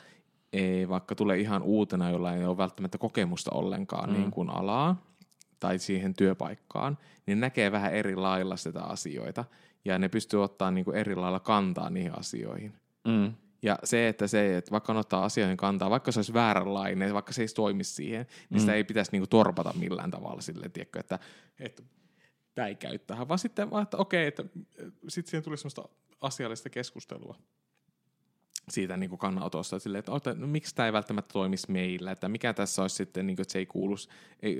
[0.52, 4.16] ei vaikka tule ihan uutena, jolla ei ole välttämättä kokemusta ollenkaan mm.
[4.16, 5.16] niin kuin alaa,
[5.60, 9.44] tai siihen työpaikkaan, niin näkee vähän eri lailla sitä asioita
[9.84, 12.72] ja ne pystyy ottaa niin kuin eri lailla kantaa niihin asioihin.
[13.08, 13.34] Mm.
[13.62, 17.32] Ja se, että se, että vaikka on ottaa asioihin kantaa, vaikka se olisi vääränlainen, vaikka
[17.32, 18.60] se ei toimisi siihen, niin mm.
[18.60, 21.18] sitä ei pitäisi niin kuin torpata millään tavalla silleen, tiedätkö, että,
[21.60, 21.82] että
[22.54, 24.44] tämä ei käy tähän, vaan sitten vaan, että okei, että
[25.08, 25.88] sitten siihen tuli semmoista
[26.20, 27.36] asiallista keskustelua
[28.68, 32.28] siitä niin kuin kannanotosta, silleen, että, että no, miksi tämä ei välttämättä toimisi meillä, että
[32.28, 33.94] mikä tässä olisi sitten, niin kuin, että se ei kuulu,
[34.42, 34.58] ei,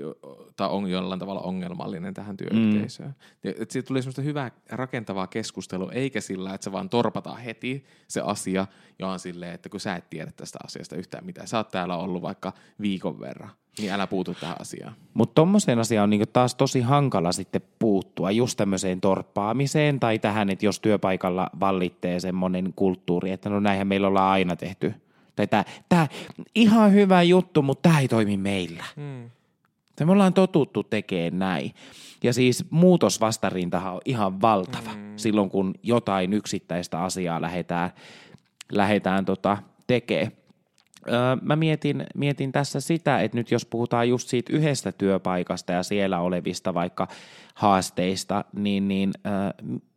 [0.55, 3.15] tai on jollain tavalla ongelmallinen tähän työyhteisöön.
[3.43, 3.49] Mm.
[3.49, 8.21] Että siitä tuli semmoista hyvää rakentavaa keskustelua, eikä sillä, että se vaan torpataan heti se
[8.21, 8.67] asia,
[8.99, 11.97] ja on silleen, että kun sä et tiedä tästä asiasta yhtään mitään, sä oot täällä
[11.97, 14.93] ollut vaikka viikon verran, niin älä puutu tähän asiaan.
[15.13, 20.49] Mutta tommoseen asiaan on niinku taas tosi hankala sitten puuttua, just tämmöiseen torppaamiseen tai tähän,
[20.49, 24.93] että jos työpaikalla vallitteen semmoinen kulttuuri, että no näinhän meillä ollaan aina tehty.
[25.35, 26.07] Tai tämä, tämä
[26.55, 28.83] ihan hyvä juttu, mutta tämä ei toimi meillä.
[28.95, 29.29] Hmm.
[29.95, 31.73] Tai me ollaan totuttu tekemään näin.
[32.23, 35.13] Ja siis muutosvastarintahan on ihan valtava hmm.
[35.15, 37.91] silloin, kun jotain yksittäistä asiaa lähdetään,
[38.71, 40.31] lähdetään tota tekemään
[41.41, 46.19] mä mietin, mietin tässä sitä, että nyt jos puhutaan just siitä yhdestä työpaikasta ja siellä
[46.19, 47.07] olevista vaikka
[47.53, 49.13] haasteista, niin, niin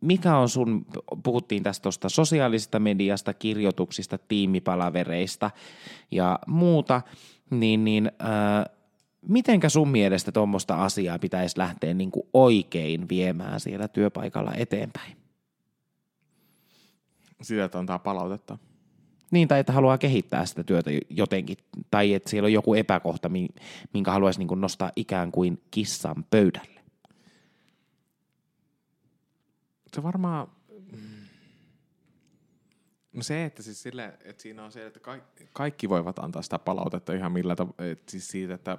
[0.01, 0.85] mikä on sun,
[1.23, 5.51] puhuttiin tästä tuosta sosiaalisesta mediasta, kirjoituksista, tiimipalavereista
[6.11, 7.01] ja muuta,
[7.49, 8.11] niin, niin
[9.27, 15.17] mitenkä sun mielestä tuommoista asiaa pitäisi lähteä niin kuin oikein viemään siellä työpaikalla eteenpäin?
[17.41, 18.57] Sitä, että antaa palautetta.
[19.31, 21.57] Niin, tai että haluaa kehittää sitä työtä jotenkin,
[21.91, 23.31] tai että siellä on joku epäkohta,
[23.93, 26.81] minkä haluaisi niin nostaa ikään kuin kissan pöydälle.
[29.95, 30.47] Se varmaan,
[33.13, 36.59] no se, että siis sille, että siinä on se, että kaikki, kaikki voivat antaa sitä
[36.59, 37.75] palautetta ihan millä tavalla,
[38.09, 38.77] siis siitä, että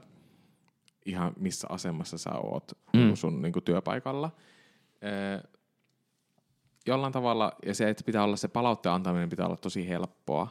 [1.06, 3.14] ihan missä asemassa sä oot mm.
[3.14, 4.30] sun niin kuin työpaikalla
[6.86, 10.48] jollain tavalla, ja se, että pitää olla se palautteen antaminen pitää olla tosi helppoa.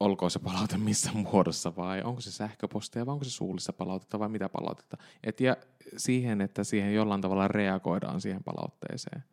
[0.00, 4.28] olkoon se palaute missä muodossa vai onko se sähköpostia vai onko se suullista palautetta vai
[4.28, 4.96] mitä palautetta.
[5.24, 5.56] Et ja
[5.96, 9.24] siihen, että siihen jollain tavalla reagoidaan siihen palautteeseen.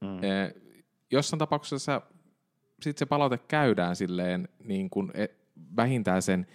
[0.00, 0.24] Mm.
[0.24, 0.54] E,
[1.10, 2.02] jossain tapauksessa
[2.82, 5.26] sitten se palaute käydään silleen niin kuin e,
[5.76, 6.46] vähintään sen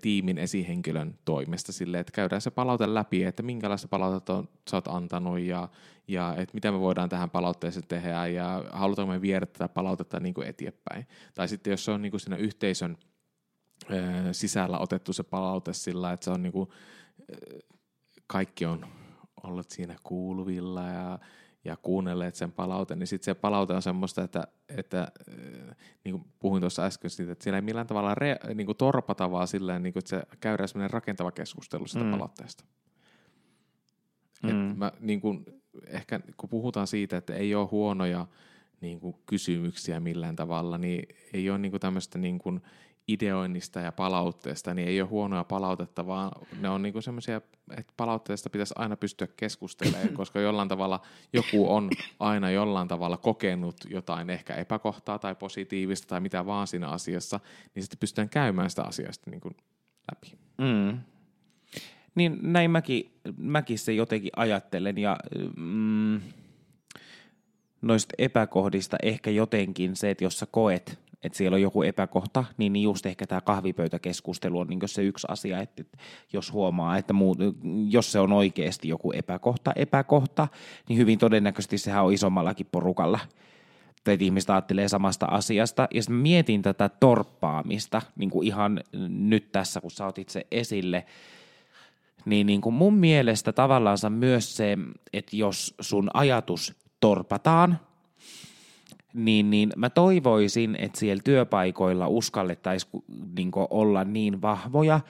[0.00, 4.88] tiimin esihenkilön toimesta silleen, että käydään se palaute läpi, että minkälaista palautetta on, sä oot
[4.88, 5.68] antanut ja,
[6.08, 10.34] ja että mitä me voidaan tähän palautteeseen tehdä ja halutaanko me viedä tätä palautetta niin
[10.34, 11.06] kuin eteenpäin.
[11.34, 12.96] Tai sitten jos se on niin kuin siinä yhteisön
[13.90, 13.96] e,
[14.32, 16.68] sisällä otettu se palaute sillä, että se on niin kuin,
[18.26, 18.86] kaikki on
[19.42, 21.18] ollut siinä kuuluvilla ja
[21.64, 26.24] ja kuunnelleet sen palauten, niin sitten se palaute on semmoista, että, että äh, niin kuin
[26.38, 29.82] puhuin tuossa äsken siitä, että siellä ei millään tavalla re, niin kuin torpata, vaan silleen,
[29.82, 32.10] niin kuin, että se käydään semmoinen rakentava keskustelu sitä mm.
[32.10, 32.64] palautteesta.
[34.42, 34.70] Mm.
[34.70, 35.44] Et mä, niin kuin,
[35.86, 38.26] ehkä kun puhutaan siitä, että ei ole huonoja
[38.80, 42.60] niin kuin, kysymyksiä millään tavalla, niin ei ole niin kuin, tämmöistä niin kuin,
[43.08, 47.36] ideoinnista ja palautteesta, niin ei ole huonoa palautetta, vaan ne on niinku semmoisia,
[47.76, 51.00] että palautteesta pitäisi aina pystyä keskustelemaan, koska jollain tavalla
[51.32, 56.88] joku on aina jollain tavalla kokenut jotain ehkä epäkohtaa tai positiivista tai mitä vaan siinä
[56.88, 57.40] asiassa,
[57.74, 59.56] niin sitten pystytään käymään sitä asiasta niin kuin
[60.12, 60.38] läpi.
[60.58, 60.98] Mm.
[62.14, 65.16] Niin näin mäkin, mäkin se jotenkin ajattelen ja
[65.56, 66.20] mm,
[67.82, 72.76] noista epäkohdista ehkä jotenkin se, että jos sä koet, että siellä on joku epäkohta, niin
[72.76, 75.84] just ehkä tämä kahvipöytäkeskustelu on niin se yksi asia, että
[76.32, 77.36] jos huomaa, että muu,
[77.88, 80.48] jos se on oikeasti joku epäkohta, epäkohta,
[80.88, 83.18] niin hyvin todennäköisesti sehän on isommallakin porukalla
[84.06, 85.88] että ihmiset ajattelee samasta asiasta.
[85.94, 91.04] Ja sitten mietin tätä torppaamista niin kuin ihan nyt tässä, kun sä otit se esille,
[92.24, 94.78] niin, niin kuin mun mielestä tavallaan myös se,
[95.12, 97.78] että jos sun ajatus torpataan–
[99.14, 103.04] niin, niin mä toivoisin, että siellä työpaikoilla uskallettaisiin
[103.36, 105.00] niin olla niin vahvoja,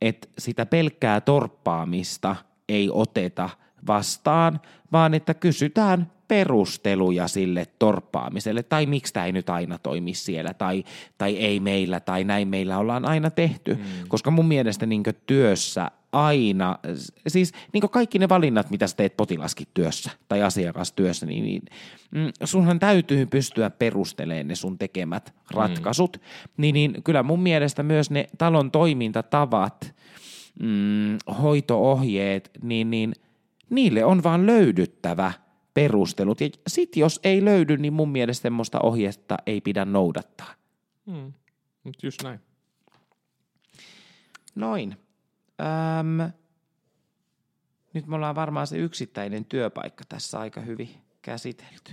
[0.00, 2.36] että sitä pelkkää torppaamista
[2.68, 3.50] ei oteta
[3.86, 4.60] vastaan,
[4.92, 10.84] vaan että kysytään perusteluja sille torppaamiselle, tai miksi tämä ei nyt aina toimi siellä, tai,
[11.18, 13.74] tai ei meillä, tai näin meillä ollaan aina tehty.
[13.74, 13.82] Mm.
[14.08, 16.78] Koska mun mielestä niin työssä aina,
[17.26, 21.62] siis niin kaikki ne valinnat, mitä sä teet potilaskin työssä tai asiakastyössä, niin, niin
[22.10, 26.16] mm, sunhan täytyy pystyä perustelemaan ne sun tekemät ratkaisut.
[26.16, 26.22] Mm.
[26.56, 29.94] Niin, niin kyllä mun mielestä myös ne talon toimintatavat,
[30.60, 33.12] mm, hoitoohjeet, niin, niin
[33.70, 35.32] niille on vaan löydyttävä
[35.74, 36.40] perustelut.
[36.40, 40.54] Ja sit jos ei löydy, niin mun mielestä semmoista ohjeesta ei pidä noudattaa.
[41.06, 41.32] Mm.
[42.02, 42.40] Just näin.
[44.54, 44.96] Noin.
[45.60, 46.32] Öm,
[47.92, 50.90] nyt me ollaan varmaan se yksittäinen työpaikka tässä aika hyvin
[51.22, 51.92] käsitelty.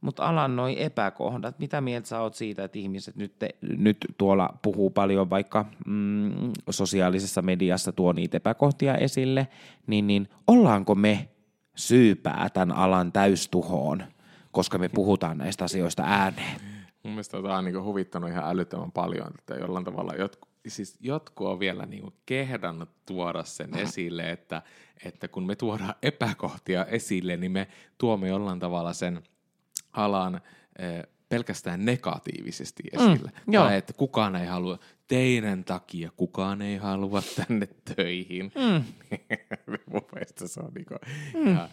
[0.00, 4.58] Mutta alan noin epäkohdat, mitä mieltä sä oot siitä, että ihmiset nyt, te, nyt tuolla
[4.62, 9.48] puhuu paljon vaikka mm, sosiaalisessa mediassa tuo niitä epäkohtia esille,
[9.86, 11.28] niin, niin ollaanko me
[11.74, 14.04] syypää tämän alan täystuhoon,
[14.52, 16.71] koska me puhutaan näistä asioista ääneen?
[17.02, 21.46] Mun mielestä tämä on niin huvittanut ihan älyttömän paljon, että jollain tavalla jotkut, siis jotkut
[21.46, 24.62] on vielä niin kehdannut tuoda sen esille, että,
[25.04, 29.22] että kun me tuodaan epäkohtia esille, niin me tuomme jollain tavalla sen
[29.92, 30.40] alan
[30.78, 33.32] eh, pelkästään negatiivisesti esille.
[33.46, 38.52] Mm, tai että kukaan ei halua, teidän takia kukaan ei halua tänne töihin.
[38.54, 38.84] Mm.
[39.92, 40.94] Mun mielestä se on niinku,
[41.34, 41.54] mm.
[41.54, 41.68] ja,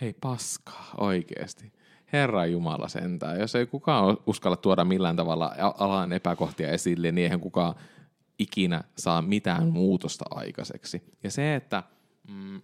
[0.00, 1.72] hei paskaa oikeasti.
[2.14, 3.40] Herra Jumala sentään.
[3.40, 7.74] Jos ei kukaan uskalla tuoda millään tavalla alan epäkohtia esille, niin eihän kukaan
[8.38, 11.02] ikinä saa mitään muutosta aikaiseksi.
[11.22, 11.82] Ja se, että
[12.28, 12.62] mm,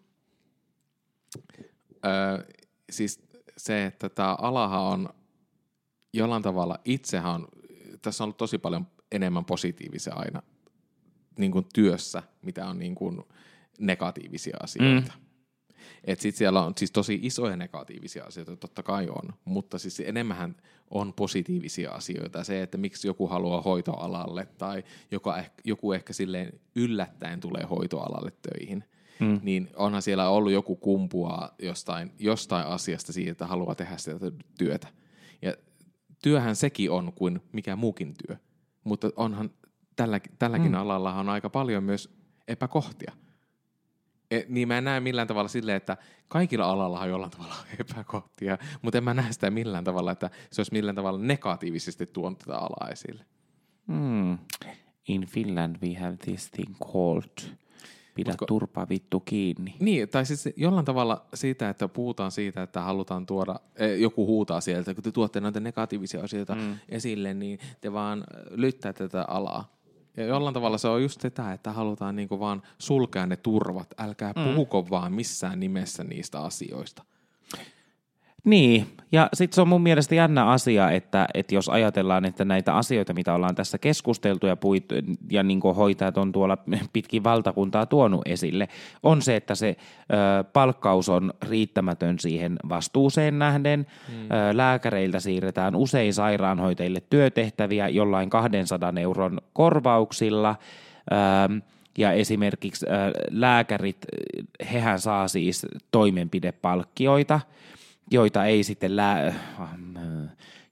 [2.05, 2.47] ö,
[2.91, 3.23] siis
[3.57, 5.09] se, että tämä alahan on
[6.13, 7.49] jollain tavalla itsehän on,
[8.03, 10.43] tässä on ollut tosi paljon enemmän positiivisia aina
[11.39, 13.23] niin kuin työssä, mitä on niin kuin
[13.79, 15.13] negatiivisia asioita.
[15.17, 15.30] Mm.
[16.05, 20.57] Et sit siellä on siis tosi isoja negatiivisia asioita, totta kai on, mutta siis enemmän
[20.91, 22.45] on positiivisia asioita.
[22.45, 28.85] Se, että miksi joku haluaa hoitoalalle tai joka joku ehkä silleen yllättäen tulee hoitoalalle töihin,
[29.21, 29.41] mm.
[29.43, 34.89] niin onhan siellä ollut joku kumpua jostain, jostain asiasta siitä, että haluaa tehdä sitä työtä.
[35.43, 35.55] Ja
[36.23, 38.37] työhän sekin on kuin mikä muukin työ,
[38.85, 39.51] mutta onhan
[39.97, 40.79] tällä, tälläkin mm.
[40.79, 42.09] alalla on aika paljon myös
[42.49, 43.13] epäkohtia.
[44.31, 45.97] E, niin mä en näe millään tavalla silleen, että
[46.29, 50.61] kaikilla alalla on jollain tavalla epäkohtia, mutta en mä näe sitä millään tavalla, että se
[50.61, 53.25] olisi millään tavalla negatiivisesti tuonut tätä alaa esille.
[53.87, 54.39] Mm.
[55.09, 57.61] In Finland we have this thing called
[58.15, 59.75] Pidä Mutko- turpaa vittu kiinni.
[59.81, 64.61] Niin, tai siis jollain tavalla siitä, että puhutaan siitä, että halutaan tuoda, eh, joku huutaa
[64.61, 66.79] sieltä, kun te tuotte näitä negatiivisia asioita mm.
[66.89, 69.80] esille, niin te vaan lyttää tätä alaa.
[70.17, 73.95] Ja jollain tavalla se on just sitä, että halutaan niinku vaan sulkea ne turvat.
[73.99, 74.45] Älkää mm.
[74.45, 77.03] puhuko vaan missään nimessä niistä asioista.
[78.45, 82.75] Niin, ja sitten se on mun mielestä jännä asia, että, että jos ajatellaan, että näitä
[82.75, 84.85] asioita, mitä ollaan tässä keskusteltu ja, puit,
[85.31, 86.59] ja niin hoitajat on tuolla
[86.93, 88.69] pitkin valtakuntaa tuonut esille,
[89.03, 93.87] on se, että se ö, palkkaus on riittämätön siihen vastuuseen nähden.
[94.09, 94.15] Mm.
[94.25, 100.57] Ö, lääkäreiltä siirretään usein sairaanhoitajille työtehtäviä jollain 200 euron korvauksilla.
[101.13, 101.61] Ö,
[101.99, 102.91] ja esimerkiksi ö,
[103.31, 104.07] lääkärit,
[104.73, 107.41] hehän saa siis toimenpidepalkkioita–
[108.11, 109.35] joita ei sitten lää,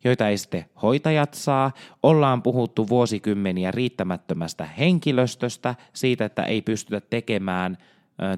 [0.05, 1.73] joita ei sitten hoitajat saa.
[2.03, 7.79] Ollaan puhuttu vuosikymmeniä riittämättömästä henkilöstöstä, siitä, että ei pystytä tekemään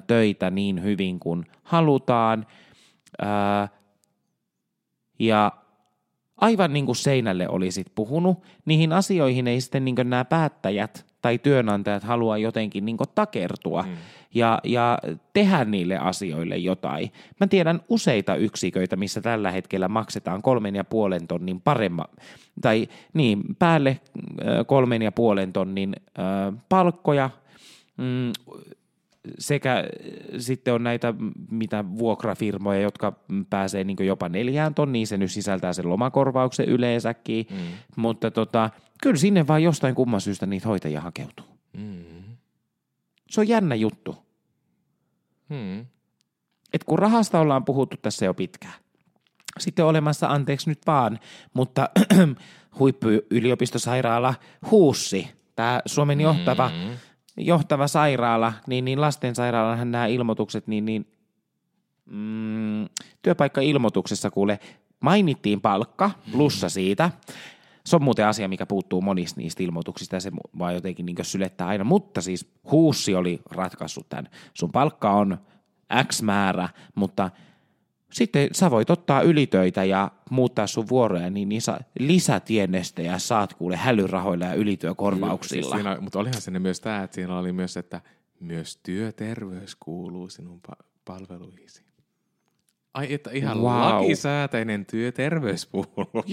[0.07, 2.45] töitä niin hyvin kuin halutaan.
[5.19, 5.51] Ja
[6.37, 12.03] aivan niin kuin seinälle olisit puhunut, niihin asioihin ei sitten niin nämä päättäjät tai työnantajat
[12.03, 13.81] halua jotenkin niin takertua.
[13.83, 13.97] Mm
[14.33, 14.99] ja, ja
[15.33, 17.11] tehdä niille asioille jotain.
[17.39, 22.05] Mä tiedän useita yksiköitä, missä tällä hetkellä maksetaan kolmen ja puolen tonnin paremma,
[22.61, 23.99] tai niin, päälle
[24.67, 27.29] kolmen ja puolen tonnin äh, palkkoja,
[27.97, 28.31] mm,
[29.39, 29.83] sekä
[30.37, 31.13] sitten on näitä
[31.51, 33.13] mitä vuokrafirmoja, jotka
[33.49, 37.57] pääsee niin jopa neljään tonniin, se nyt sisältää sen lomakorvauksen yleensäkin, mm.
[37.95, 38.69] mutta tota,
[39.03, 41.45] kyllä sinne vaan jostain kumman syystä niitä hoitajia hakeutuu.
[41.77, 42.03] Mm.
[43.29, 44.20] Se on jännä juttu.
[45.51, 45.85] Hmm.
[46.73, 48.73] Et kun rahasta ollaan puhuttu tässä jo pitkään.
[49.59, 51.19] Sitten olemassa, anteeksi nyt vaan,
[51.53, 51.89] mutta
[52.79, 54.33] huippuyliopistosairaala
[54.71, 56.97] Huussi, tämä Suomen johtava, hmm.
[57.37, 61.11] johtava sairaala, niin, niin lastensairaalahan nämä ilmoitukset, niin, niin
[62.05, 62.85] mm,
[63.21, 64.59] työpaikka-ilmoituksessa kuule
[64.99, 67.11] mainittiin palkka, plussa siitä,
[67.85, 71.67] se on muuten asia, mikä puuttuu monista niistä ilmoituksista ja se vaan jotenkin niin sylettää
[71.67, 71.83] aina.
[71.83, 74.29] Mutta siis Huussi oli ratkaissut tämän.
[74.53, 75.37] Sun palkka on
[76.07, 77.31] X määrä, mutta
[78.11, 83.75] sitten sä voit ottaa ylitöitä ja muuttaa sun vuoroja, niin, niin saa lisätienestejä saat kuule
[83.75, 85.75] hälyrahoilla ja ylityökorvauksilla.
[85.75, 88.01] Siis siinä, mutta olihan sinne myös tämä, että siinä oli myös, että
[88.39, 91.90] myös työterveys kuuluu sinun pa- palveluihin.
[92.93, 93.65] Ai että ihan wow.
[93.65, 96.23] lakisääteinen työterveyspuolue.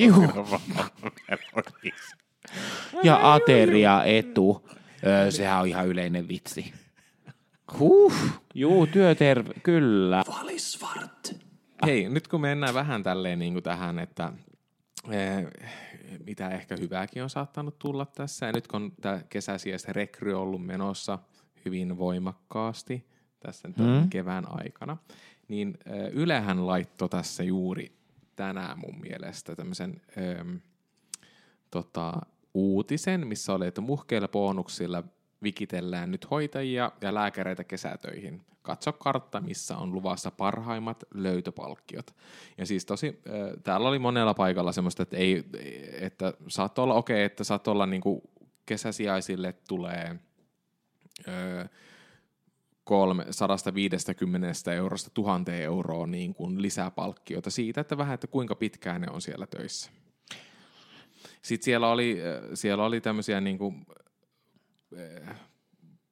[3.03, 4.69] ja ateria etu.
[5.07, 6.73] Öö, sehän on ihan yleinen vitsi.
[7.79, 8.15] Huh,
[8.55, 10.23] juu, työterve, kyllä.
[10.29, 11.35] Valisvart.
[11.87, 14.33] Hei, nyt kun mennään vähän tälleen niin kuin tähän, että
[15.11, 15.47] eh,
[16.27, 20.67] mitä ehkä hyvääkin on saattanut tulla tässä, ja nyt kun tämä kesäsiäistä rekry on ollut
[20.67, 21.19] menossa
[21.65, 23.07] hyvin voimakkaasti
[23.41, 24.11] tässä mm.
[24.11, 24.97] kevään aikana,
[25.49, 25.79] niin
[26.13, 27.93] Ylehän laittoi tässä juuri
[28.37, 30.01] tänään mun mielestä tämmöisen
[30.41, 30.61] äm,
[31.71, 32.13] tota,
[32.55, 35.05] uutisen, missä oli, että muhkeilla bonuksilla
[35.43, 38.41] vikitellään nyt hoitajia ja lääkäreitä kesätöihin.
[38.63, 42.15] Katso kartta, missä on luvassa parhaimmat löytöpalkkiot.
[42.59, 45.45] Ja siis tosi, äh, täällä oli monella paikalla semmoista, että, ei,
[46.01, 48.23] että saattoi olla okei, okay, että saattoi olla niinku
[48.67, 50.19] kesäsijaisille tulee
[51.29, 51.71] äh,
[52.89, 59.07] kolme, 150 eurosta tuhanteen euroa niin kuin lisäpalkkiota siitä, että vähän, että kuinka pitkään ne
[59.11, 59.91] on siellä töissä.
[61.43, 62.19] Sitten siellä oli,
[62.55, 63.87] siellä oli tämmöisiä niin kuin,
[64.97, 65.29] eh,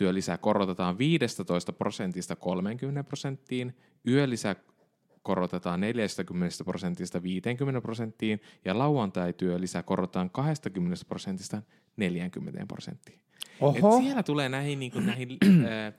[0.00, 3.76] työlisä korotetaan 15 prosentista 30 prosenttiin,
[4.08, 4.56] yölisä
[5.22, 11.62] korotetaan 40 prosentista 50 prosenttiin ja lauantai-työlisä korotetaan 20 prosentista
[11.96, 13.20] 40 prosenttiin.
[13.60, 13.96] Oho.
[13.96, 15.94] Et siellä tulee näihin, niin, kuin, näihin äh,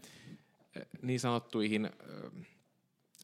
[1.02, 1.92] niin sanottuihin äh,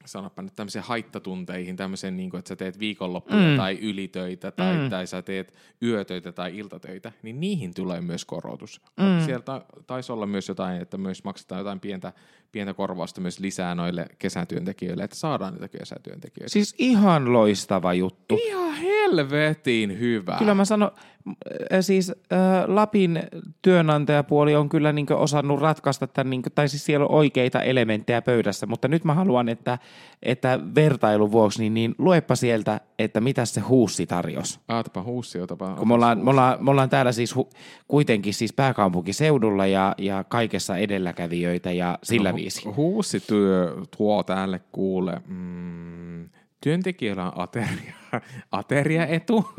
[0.08, 3.58] sanoppa nyt tämmöisiin haittatunteihin, tämmöiseen, niin kuin, että sä teet viikonloppuja mm.
[3.58, 4.89] tai ylitöitä tai, mm.
[4.89, 5.53] tai sä teet
[5.84, 8.82] yötöitä tai iltatöitä, niin niihin tulee myös korotus.
[8.97, 9.26] Mm.
[9.26, 12.14] Sieltä taisi olla myös jotain, että myös maksetaan jotain pientä,
[12.52, 16.54] pientä korvausta myös lisää noille kesätyöntekijöille, että saadaan niitä kesätyöntekijöitä.
[16.54, 18.39] Siis ihan loistava juttu.
[18.45, 20.36] Ihan helvetin hyvä.
[20.39, 20.91] Kyllä mä sanon,
[21.28, 22.38] äh, siis äh,
[22.68, 23.24] Lapin
[23.62, 28.22] työnantajapuoli on kyllä niin osannut ratkaista tämän, niin kuin, tai siis siellä on oikeita elementtejä
[28.22, 29.78] pöydässä, mutta nyt mä haluan, että,
[30.24, 34.60] että vertailun vuoksi, niin, niin luepa sieltä, että mitä se huussi tarjosi.
[34.68, 35.76] Aatapa huussi, otapa.
[35.76, 37.50] Kun me ollaan, me, ollaan, me ollaan täällä siis hu,
[37.88, 42.70] kuitenkin siis pääkaupunkiseudulla ja, ja kaikessa edelläkävijöitä ja sillä no, viisi.
[42.70, 46.30] Huussi työ tuo täällä kuule mm,
[46.62, 47.94] Työntekijöillä on ateria,
[48.52, 49.50] ateriaetu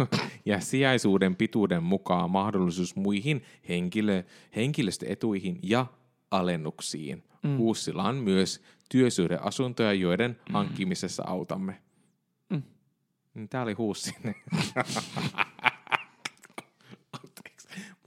[0.45, 4.23] ja sijaisuuden pituuden mukaan mahdollisuus muihin henkilö,
[4.57, 5.87] henkilöstöetuihin ja
[6.31, 7.25] alennuksiin.
[7.43, 7.61] Mm.
[7.61, 10.53] Uussilla on myös työsuhdeasuntoja, joiden mm.
[10.53, 11.83] hankkimisessa autamme.
[12.51, 12.63] Mm.
[13.35, 14.15] Niin Tämä oli huussi.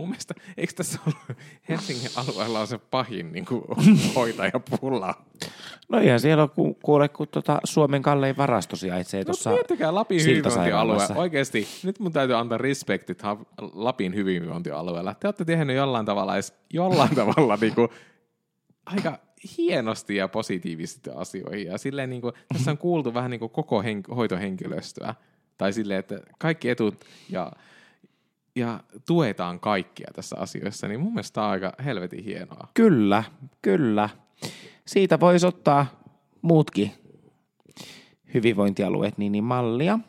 [0.01, 1.39] Mun mielestä, eikö tässä ollut
[1.69, 3.63] Helsingin alueella on se pahin niin kuin,
[4.15, 5.15] hoitajapulla?
[5.89, 10.23] No ihan siellä on kuule, kun tuota Suomen kallein varasto sijaitsee tuossa No miettikää Lapin
[10.23, 11.07] hyvinvointialue.
[11.15, 13.21] Oikeasti, nyt mun täytyy antaa respektit
[13.73, 15.13] Lapin hyvinvointialueella.
[15.13, 16.33] Te olette tehneet jollain tavalla,
[16.73, 17.89] jollain tavalla niin kuin,
[18.85, 19.19] aika
[19.57, 21.67] hienosti ja positiivisesti asioihin.
[21.67, 25.15] Ja silleen niin kuin, tässä on kuultu vähän niin kuin koko hen- hoitohenkilöstöä.
[25.57, 27.51] Tai silleen, että kaikki etut ja
[28.55, 32.67] ja tuetaan kaikkia tässä asiassa, niin mun mielestä tämä on aika helvetin hienoa.
[32.73, 33.23] Kyllä,
[33.61, 34.09] kyllä.
[34.85, 35.85] Siitä voisi ottaa
[36.41, 36.91] muutkin
[38.33, 39.99] hyvinvointialueet niin, niin mallia,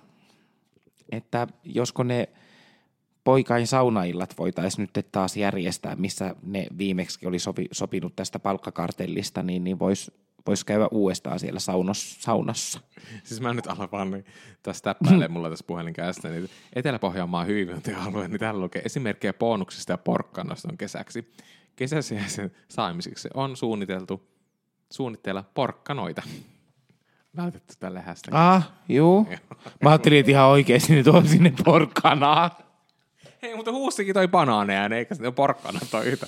[1.13, 2.29] että josko ne
[3.25, 9.65] poikain saunaillat voitaisiin nyt taas järjestää, missä ne viimeksi oli sopi, sopinut tästä palkkakartellista, niin,
[9.65, 10.13] niin voisi
[10.47, 12.81] vois käydä uudestaan siellä saunos, saunassa.
[13.25, 14.25] Siis mä nyt alan vaan niin,
[14.63, 20.69] tässä täppäilee mulla tässä puhelinkästä, niin Etelä-Pohjanmaan hyvinvointialue, niin täällä lukee esimerkkejä bonuksista ja porkkanosta
[20.71, 21.33] on kesäksi.
[21.77, 24.29] Kesäsiäisen saamiseksi on suunniteltu
[24.91, 26.23] suunnitteilla porkkanoita.
[27.37, 28.45] Vältetty tälle hashtagille.
[28.45, 29.29] Ah, juu.
[29.83, 32.59] Mä ajattelin, että ihan oikeasti nyt on sinne porkkanaa.
[33.43, 36.27] Hei, mutta huussikin toi banaaneja, eikä sitten porkkana toi yhtä.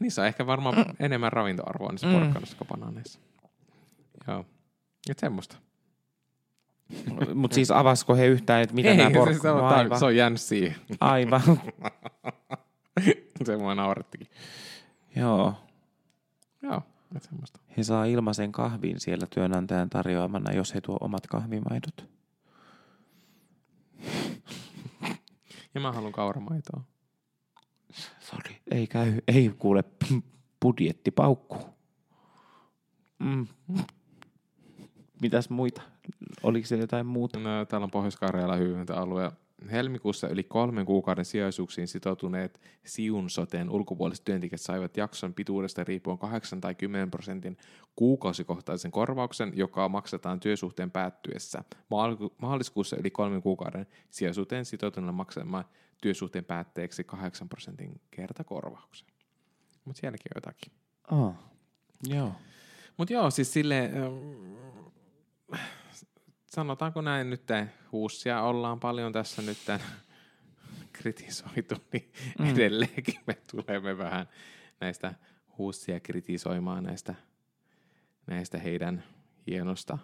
[0.00, 0.84] Niissä on ehkä varmaan mm.
[1.00, 2.12] enemmän ravintoarvoa niissä mm.
[2.12, 3.20] porkkanassa kuin banaaneissa.
[4.30, 4.44] Joo.
[5.10, 5.56] Et semmoista.
[7.34, 9.42] Mutta siis avasko he yhtään, että mitä nämä porkkanat...
[9.42, 10.76] Se, on, no, se on jäänyt siihen.
[11.00, 11.42] Aivan.
[13.46, 14.26] se mua naurettikin.
[15.16, 15.54] Joo.
[16.62, 16.82] Joo,
[17.20, 17.60] semmoista.
[17.76, 22.04] He saa ilmaisen kahvin siellä työnantajan tarjoamana, jos he tuo omat kahvimaidot.
[25.74, 26.80] Ja mä haluan kauramaitoa.
[28.20, 29.84] Sori, ei käy, ei kuule
[30.62, 31.58] budjetti paukku.
[33.18, 33.46] Mm.
[35.20, 35.82] Mitäs muita?
[36.42, 37.38] Oliko se jotain muuta?
[37.38, 39.32] No, täällä on Pohjois-Karjala hyvinvointialue.
[39.70, 46.60] Helmikuussa yli kolmen kuukauden sijaisuuksiin sitoutuneet Siun soteen ulkopuoliset työntekijät saivat jakson pituudesta riippuen 8
[46.60, 47.56] tai 10 prosentin
[47.96, 51.64] kuukausikohtaisen korvauksen, joka maksetaan työsuhteen päättyessä.
[52.38, 55.64] Maaliskuussa yli kolmen kuukauden sijaisuuteen sitoutuneelle maksamaan
[56.02, 59.08] työsuhteen päätteeksi 8 prosentin kertakorvauksen.
[59.84, 60.72] Mutta sielläkin on jotakin.
[61.12, 61.34] Oh.
[62.08, 62.32] Joo.
[62.96, 63.90] Mutta joo, siis sille
[66.46, 67.42] sanotaanko näin nyt,
[67.92, 69.58] huussia ollaan paljon tässä nyt
[70.92, 72.50] kritisoitu, niin mm.
[72.50, 74.28] edelleenkin me tulemme vähän
[74.80, 75.14] näistä
[75.58, 77.14] huussia kritisoimaan näistä,
[78.26, 79.04] näistä heidän
[79.46, 79.98] hienosta,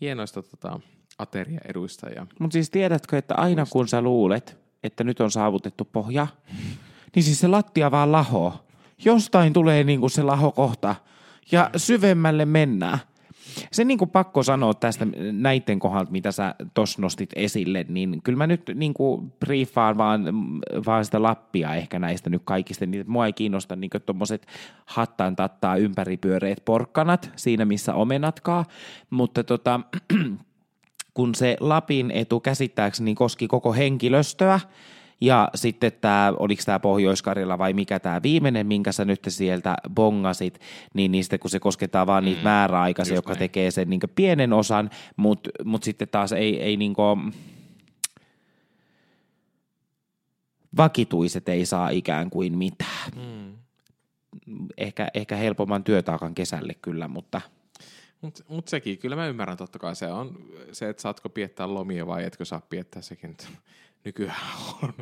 [0.00, 0.80] hienoista tota,
[1.18, 2.08] ateriaeduista.
[2.08, 6.26] Ja Mutta siis tiedätkö, että aina kun sä luulet, että nyt on saavutettu pohja,
[7.14, 8.66] niin siis se lattia vaan laho.
[9.04, 10.94] Jostain tulee niin kuin se laho kohta
[11.52, 12.98] ja syvemmälle mennään.
[13.72, 18.38] Se niin kuin pakko sanoa tästä näiden kohdalta, mitä sä tuossa nostit esille, niin kyllä
[18.38, 20.24] mä nyt niin kuin briefaan vaan,
[20.86, 22.86] vaan sitä Lappia ehkä näistä nyt kaikista.
[22.86, 24.46] Niin mua ei kiinnosta niin tuommoiset
[24.86, 28.64] hattaan tattaa ympäripyöreät porkkanat siinä, missä omenatkaa,
[29.10, 29.80] mutta tota,
[31.14, 34.60] kun se Lapin etu käsittääkseni koski koko henkilöstöä,
[35.24, 37.22] ja sitten tämä, oliko tämä pohjois
[37.58, 40.60] vai mikä tämä viimeinen, minkä sä nyt sieltä bongasit,
[40.94, 43.38] niin, sitten kun se koskettaa vaan niitä mm, määräaikaisia, jotka näin.
[43.38, 47.34] tekee sen niin pienen osan, mutta mut sitten taas ei, ei niin kuin,
[50.76, 53.12] vakituiset ei saa ikään kuin mitään.
[53.16, 53.52] Mm.
[54.76, 57.40] Ehkä, ehkä helpomman työtaakan kesälle kyllä, mutta–
[58.24, 60.38] mutta mut sekin, kyllä mä ymmärrän totta kai se on
[60.72, 63.36] se, että saatko piettää lomia vai etkö saa piettää sekin
[64.04, 64.36] nykyään
[64.82, 64.92] on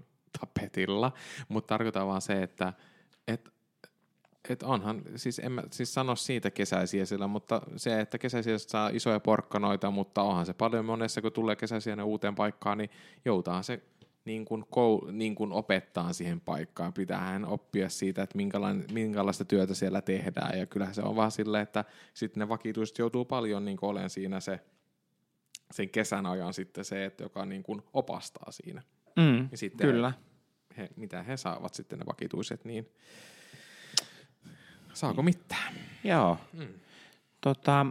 [0.40, 1.12] tapetilla.
[1.48, 2.72] Mutta tarkoitan vaan se, että
[3.28, 3.48] et,
[4.48, 9.20] et onhan, siis en mä siis sano siitä kesäisiesillä, mutta se, että kesäisiästä saa isoja
[9.20, 12.90] porkkanoita, mutta onhan se paljon monessa, kun tulee kesäisienä uuteen paikkaan, niin
[13.24, 13.82] joutaa se
[14.24, 16.92] niin kuin, kou, niin kuin opettaa siihen paikkaan.
[16.92, 18.38] Pitäähän oppia siitä, että
[18.92, 20.58] minkälaista työtä siellä tehdään.
[20.58, 24.40] Ja kyllähän se on vaan silleen, että sitten ne vakituiset joutuu paljon niin olen siinä
[24.40, 24.60] se,
[25.70, 28.82] sen kesän ajan sitten se, että joka niin kuin opastaa siinä.
[29.16, 30.12] Mm, ja sitten kyllä.
[30.76, 32.88] He, mitä he saavat sitten ne vakituiset, niin
[34.92, 35.74] saako mitään?
[36.04, 36.38] Joo.
[36.52, 36.68] Mm.
[37.40, 37.86] Tota,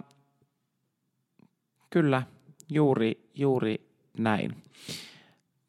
[1.89, 2.23] kyllä,
[2.69, 4.63] juuri, juuri näin.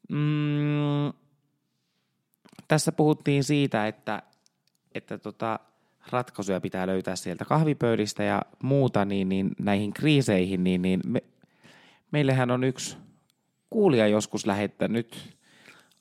[0.09, 1.13] Mm,
[2.67, 4.21] tässä puhuttiin siitä, että,
[4.95, 5.59] että tota,
[6.11, 11.23] ratkaisuja pitää löytää sieltä kahvipöydistä ja muuta, niin, niin näihin kriiseihin, niin, niin me,
[12.11, 12.97] meillähän on yksi
[13.69, 15.37] kuulija joskus lähettänyt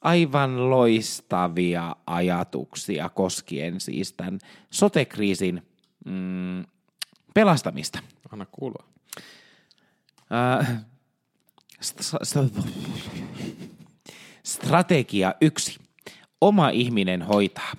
[0.03, 4.39] aivan loistavia ajatuksia koskien siis tämän
[4.71, 5.63] sotekriisin
[6.05, 6.65] mm,
[7.35, 7.99] pelastamista.
[8.33, 8.85] Anna kuulua.
[10.61, 10.85] Äh,
[14.45, 15.81] Strategia 1.
[16.41, 17.73] Oma ihminen hoitaa.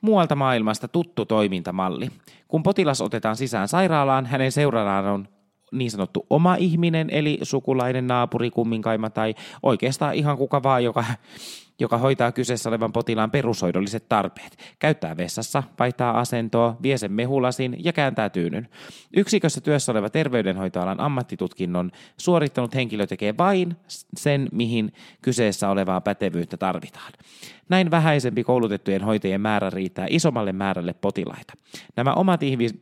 [0.00, 2.10] Muualta maailmasta tuttu toimintamalli.
[2.48, 5.28] Kun potilas otetaan sisään sairaalaan, hänen seurallaan on
[5.72, 11.04] niin sanottu oma ihminen, eli sukulainen, naapuri, kumminkaima tai oikeastaan ihan kuka vaan, joka
[11.80, 14.56] joka hoitaa kyseessä olevan potilaan perushoidolliset tarpeet.
[14.78, 18.68] Käyttää vessassa, vaihtaa asentoa, vie sen mehulasin ja kääntää tyynyn.
[19.16, 23.76] Yksikössä työssä oleva terveydenhoitoalan ammattitutkinnon suorittanut henkilö tekee vain
[24.16, 24.92] sen, mihin
[25.22, 27.12] kyseessä olevaa pätevyyttä tarvitaan.
[27.70, 31.54] Näin vähäisempi koulutettujen hoitajien määrä riittää isommalle määrälle potilaita.
[31.96, 32.40] Nämä omat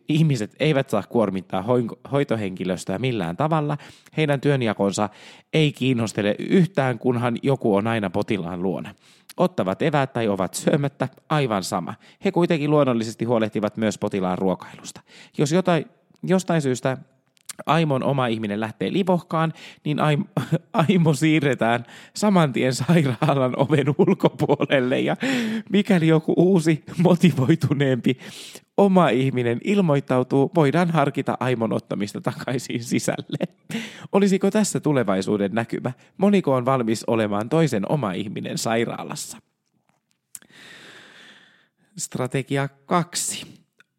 [0.09, 1.65] ihmiset eivät saa kuormittaa
[2.13, 3.77] hoitohenkilöstöä millään tavalla.
[4.17, 5.09] Heidän työnjakonsa
[5.53, 8.95] ei kiinnostele yhtään, kunhan joku on aina potilaan luona.
[9.37, 11.95] Ottavat eväät tai ovat syömättä, aivan sama.
[12.25, 15.01] He kuitenkin luonnollisesti huolehtivat myös potilaan ruokailusta.
[15.39, 15.85] Jos jotain,
[16.23, 16.99] jostain syystä
[17.67, 19.53] Aimon oma ihminen lähtee livohkaan,
[19.85, 19.99] niin
[20.73, 21.85] Aimo siirretään
[22.15, 25.17] saman tien sairaalan oven ulkopuolelle ja
[25.71, 28.19] mikäli joku uusi motivoituneempi
[28.77, 33.39] oma ihminen ilmoittautuu, voidaan harkita Aimon ottamista takaisin sisälle.
[34.13, 35.93] Olisiko tässä tulevaisuuden näkymä?
[36.19, 39.39] Moniko on valmis olemaan toisen oma ihminen sairaalassa?
[41.99, 43.58] Strategia kaksi.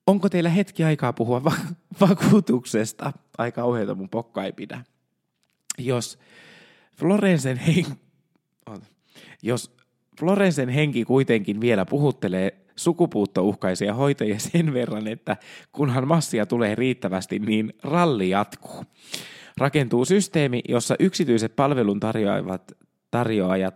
[0.10, 1.51] Onko teillä hetki aikaa puhua va-
[2.07, 3.14] vakuutuksesta?
[3.38, 4.84] Aika kauheita mun pokka ei pidä.
[5.78, 6.20] Jos
[6.97, 7.91] Florensen henki,
[9.43, 9.76] jos
[10.20, 15.38] Florensen henki kuitenkin vielä puhuttelee sukupuuttouhkaisia hoitajia sen verran, että
[15.72, 18.84] kunhan massia tulee riittävästi, niin ralli jatkuu.
[19.57, 22.72] Rakentuu systeemi, jossa yksityiset palveluntarjoajat
[23.12, 23.76] tarjoajat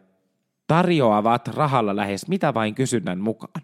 [0.67, 3.61] tarjoavat rahalla lähes mitä vain kysynnän mukaan.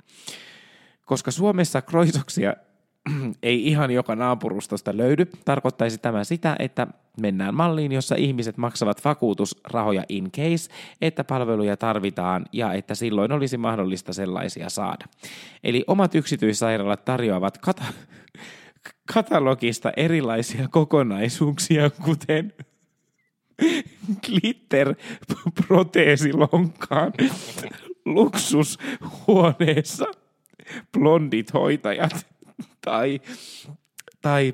[1.10, 2.56] Koska Suomessa kroisoksia
[3.44, 6.88] ei ihan joka naapurustosta löydy, tarkoittaisi tämä sitä, että
[7.22, 13.58] mennään malliin, jossa ihmiset maksavat vakuutusrahoja in case, että palveluja tarvitaan ja että silloin olisi
[13.58, 15.06] mahdollista sellaisia saada.
[15.64, 17.94] Eli omat yksityissairaalat tarjoavat kata-
[19.14, 22.54] katalogista erilaisia kokonaisuuksia, kuten
[24.26, 24.96] glitter
[25.68, 27.14] proteesilonkaan
[28.06, 30.06] luksushuoneessa–
[30.92, 32.28] blondit hoitajat
[32.82, 33.22] tai,
[34.22, 34.54] tai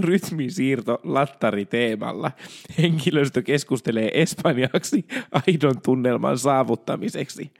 [0.00, 2.30] rytmisiirto lattariteemalla.
[2.78, 5.06] Henkilöstö keskustelee espanjaksi
[5.46, 7.52] aidon tunnelman saavuttamiseksi.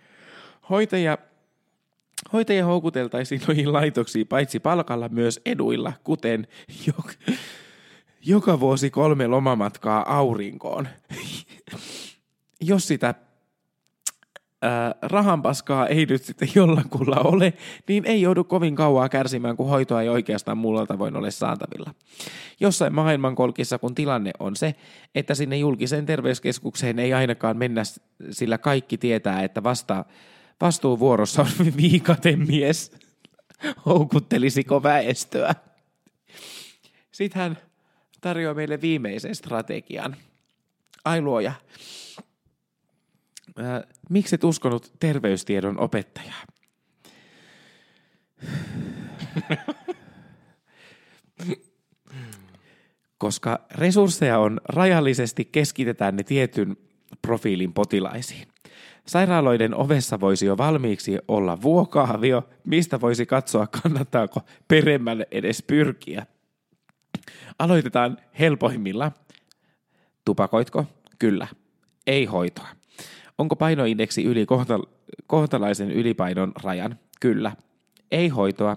[0.70, 1.18] Hoitaja
[2.32, 6.46] Hoitajia houkuteltaisiin noihin laitoksiin paitsi palkalla myös eduilla, kuten
[6.86, 7.12] joka,
[8.24, 10.88] joka vuosi kolme lomamatkaa aurinkoon.
[12.60, 13.14] Jos sitä
[14.62, 17.52] ää, rahanpaskaa ei nyt sitten jollakulla ole,
[17.88, 21.94] niin ei joudu kovin kauaa kärsimään, kun hoitoa ei oikeastaan muulla tavoin ole saatavilla.
[22.60, 24.74] Jossain maailmankolkissa, kun tilanne on se,
[25.14, 27.82] että sinne julkiseen terveyskeskukseen ei ainakaan mennä,
[28.30, 30.04] sillä kaikki tietää, että vasta
[30.60, 32.92] vastuuvuorossa on viikaten mies,
[33.86, 35.54] houkuttelisiko väestöä.
[37.10, 37.58] Sitten hän
[38.20, 40.16] tarjoaa meille viimeisen strategian.
[41.04, 41.52] Ai luoja,
[43.58, 46.42] Äh, miksi et uskonut terveystiedon opettajaa?
[53.18, 56.76] Koska resursseja on rajallisesti, keskitetään ne tietyn
[57.22, 58.48] profiilin potilaisiin.
[59.06, 66.26] Sairaaloiden ovessa voisi jo valmiiksi olla vuokaavio, mistä voisi katsoa, kannattaako peremmälle edes pyrkiä.
[67.58, 69.12] Aloitetaan helpoimmilla.
[70.24, 70.84] Tupakoitko?
[71.18, 71.46] Kyllä.
[72.06, 72.77] Ei hoitoa.
[73.38, 74.88] Onko painoindeksi yli kohtal-
[75.26, 76.98] kohtalaisen ylipainon rajan?
[77.20, 77.52] Kyllä.
[78.10, 78.76] Ei hoitoa.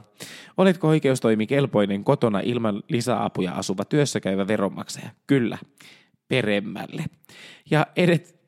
[0.57, 5.09] Oletko oikeustoimikelpoinen kotona ilman lisäapuja asuva työssäkäyvä veronmaksaja?
[5.27, 5.57] Kyllä.
[6.27, 7.05] Peremmälle.
[7.71, 8.41] Ja edet...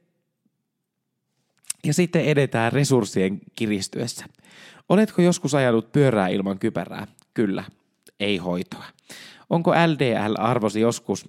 [1.86, 4.26] Ja sitten edetään resurssien kiristyessä.
[4.89, 7.07] Oletko joskus ajanut pyörää ilman kypärää?
[7.34, 7.64] Kyllä.
[8.20, 8.86] Ei hoitoa.
[9.49, 11.28] Onko LDL-arvosi joskus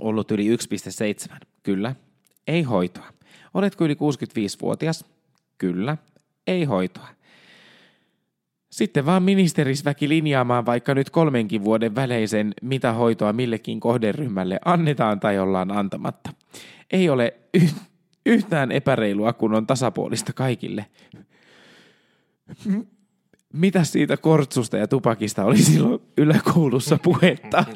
[0.00, 1.36] ollut yli 1,7?
[1.62, 1.94] Kyllä.
[2.46, 3.13] Ei hoitoa.
[3.54, 5.04] Oletko yli 65-vuotias?
[5.58, 5.96] Kyllä.
[6.46, 7.08] Ei hoitoa.
[8.70, 15.38] Sitten vaan ministerisväki linjaamaan vaikka nyt kolmenkin vuoden väleisen, mitä hoitoa millekin kohderyhmälle annetaan tai
[15.38, 16.30] ollaan antamatta.
[16.90, 17.68] Ei ole y-
[18.26, 20.86] yhtään epäreilua, kun on tasapuolista kaikille.
[23.52, 27.64] Mitä siitä kortsusta ja tupakista oli silloin yläkoulussa puhetta?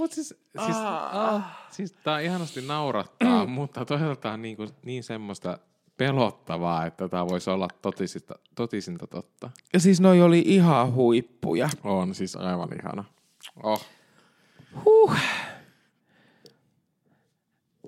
[0.00, 0.28] Mutta siis,
[0.64, 1.42] siis, ah.
[1.70, 5.58] siis tää ihanasti naurattaa, mutta toisaalta on niin, kuin, niin semmoista
[5.96, 9.50] pelottavaa, että tämä voisi olla totisinta, totisinta totta.
[9.72, 11.68] Ja siis noi oli ihan huippuja.
[11.84, 13.04] On siis aivan ihana.
[13.62, 13.86] Oh.
[14.84, 15.16] Huh.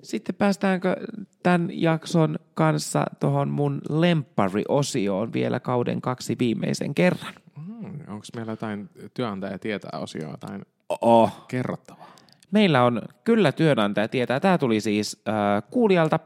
[0.03, 0.95] Sitten päästäänkö
[1.43, 7.33] tämän jakson kanssa tuohon mun lemppari-osioon vielä kauden kaksi viimeisen kerran?
[7.65, 10.65] Hmm, Onko meillä jotain työnantaja tietää osioa jotain
[11.01, 11.45] Oh.
[11.47, 12.13] kerrottavaa?
[12.51, 14.39] Meillä on kyllä työnantaja tietää.
[14.39, 16.19] Tämä tuli siis äh, kuulijalta,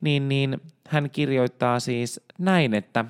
[0.00, 3.04] niin, niin hän kirjoittaa siis näin, että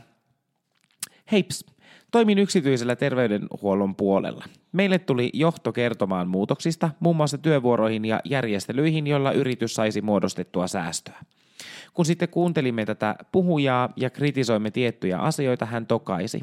[1.32, 1.64] heips,
[2.10, 4.44] toimin yksityisellä terveydenhuollon puolella.
[4.72, 11.18] Meille tuli johto kertomaan muutoksista, muun muassa työvuoroihin ja järjestelyihin, joilla yritys saisi muodostettua säästöä.
[11.94, 16.40] Kun sitten kuuntelimme tätä puhujaa ja kritisoimme tiettyjä asioita, hän tokaisi.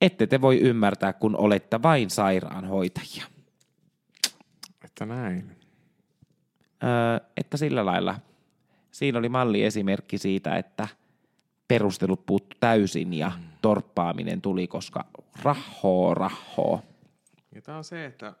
[0.00, 3.31] Ette te voi ymmärtää, kun olette vain sairaanhoitajia.
[4.92, 5.56] Että näin.
[6.82, 8.18] Öö, että sillä lailla
[8.90, 10.88] siinä oli malliesimerkki siitä, että
[11.68, 13.32] perustelut puuttu täysin ja
[13.62, 15.04] torppaaminen tuli, koska
[15.42, 16.82] rahoo, rahoo.
[17.54, 18.34] Ja tämä on se, että,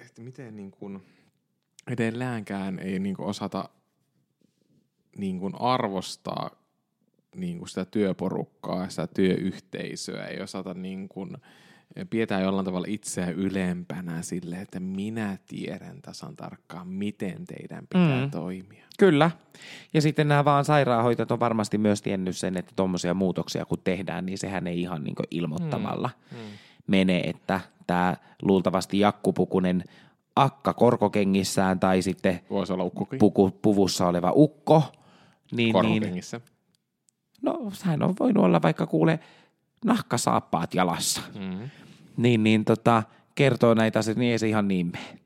[0.00, 1.02] että miten niin kuin
[1.86, 3.68] edelläänkään ei niin kuin osata
[5.16, 6.50] niin kuin arvostaa
[7.34, 11.36] niin kuin sitä työporukkaa, sitä työyhteisöä, ei osata niin kuin
[12.10, 18.30] pidetään jollain tavalla itseä ylempänä sille, että minä tiedän tasan tarkkaan, miten teidän pitää Mm.
[18.30, 18.84] toimia.
[18.98, 19.30] Kyllä.
[19.94, 24.26] Ja sitten nämä vaan sairaanhoitajat on varmasti myös tiennyt sen, että tuommoisia muutoksia kun tehdään,
[24.26, 26.38] niin sehän ei ihan niin ilmoittamalla Mm.
[26.86, 29.84] mene, että tämä luultavasti jakkupukunen
[30.36, 34.82] akka korkokengissään tai sitten Voisi olla ukkokin puku, puvussa oleva ukko,
[35.50, 36.40] niin, niin korkokengissä.
[37.42, 39.18] no sehän on voinut olla vaikka kuule
[39.84, 41.20] nahkasaappaat jalassa.
[41.34, 41.70] Mm.
[42.16, 43.02] Niin, niin tota,
[43.34, 45.18] kertoo näitä asioita, niin ei se ihan niin mene.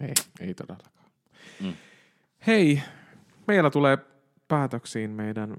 [0.00, 1.06] Ei, ei todellakaan.
[1.60, 1.72] Mm.
[2.46, 2.82] Hei,
[3.46, 3.98] meillä tulee
[4.48, 5.56] päätöksiin meidän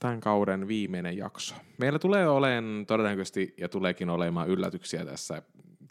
[0.00, 1.54] tämän kauden viimeinen jakso.
[1.78, 5.42] Meillä tulee olemaan todennäköisesti ja tuleekin olemaan yllätyksiä tässä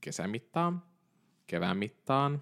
[0.01, 0.83] kesän mittaan,
[1.47, 2.41] kevään mittaan.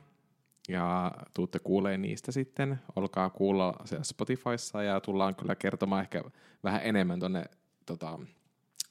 [0.69, 2.79] Ja tuutte kuulee niistä sitten.
[2.95, 6.23] Olkaa kuulla siellä Spotifyssa ja tullaan kyllä kertomaan ehkä
[6.63, 7.45] vähän enemmän tonne
[7.85, 8.19] tota,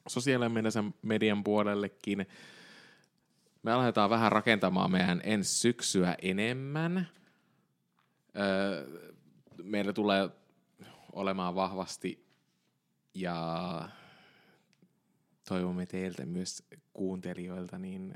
[0.08, 2.26] sosiaalisen median puolellekin.
[3.62, 7.08] Me aletaan vähän rakentamaan meidän ensi syksyä enemmän.
[8.38, 8.86] Öö,
[9.62, 10.30] meillä tulee
[11.12, 12.26] olemaan vahvasti
[13.14, 13.88] ja
[15.48, 18.14] toivomme teiltä myös kuuntelijoilta, niin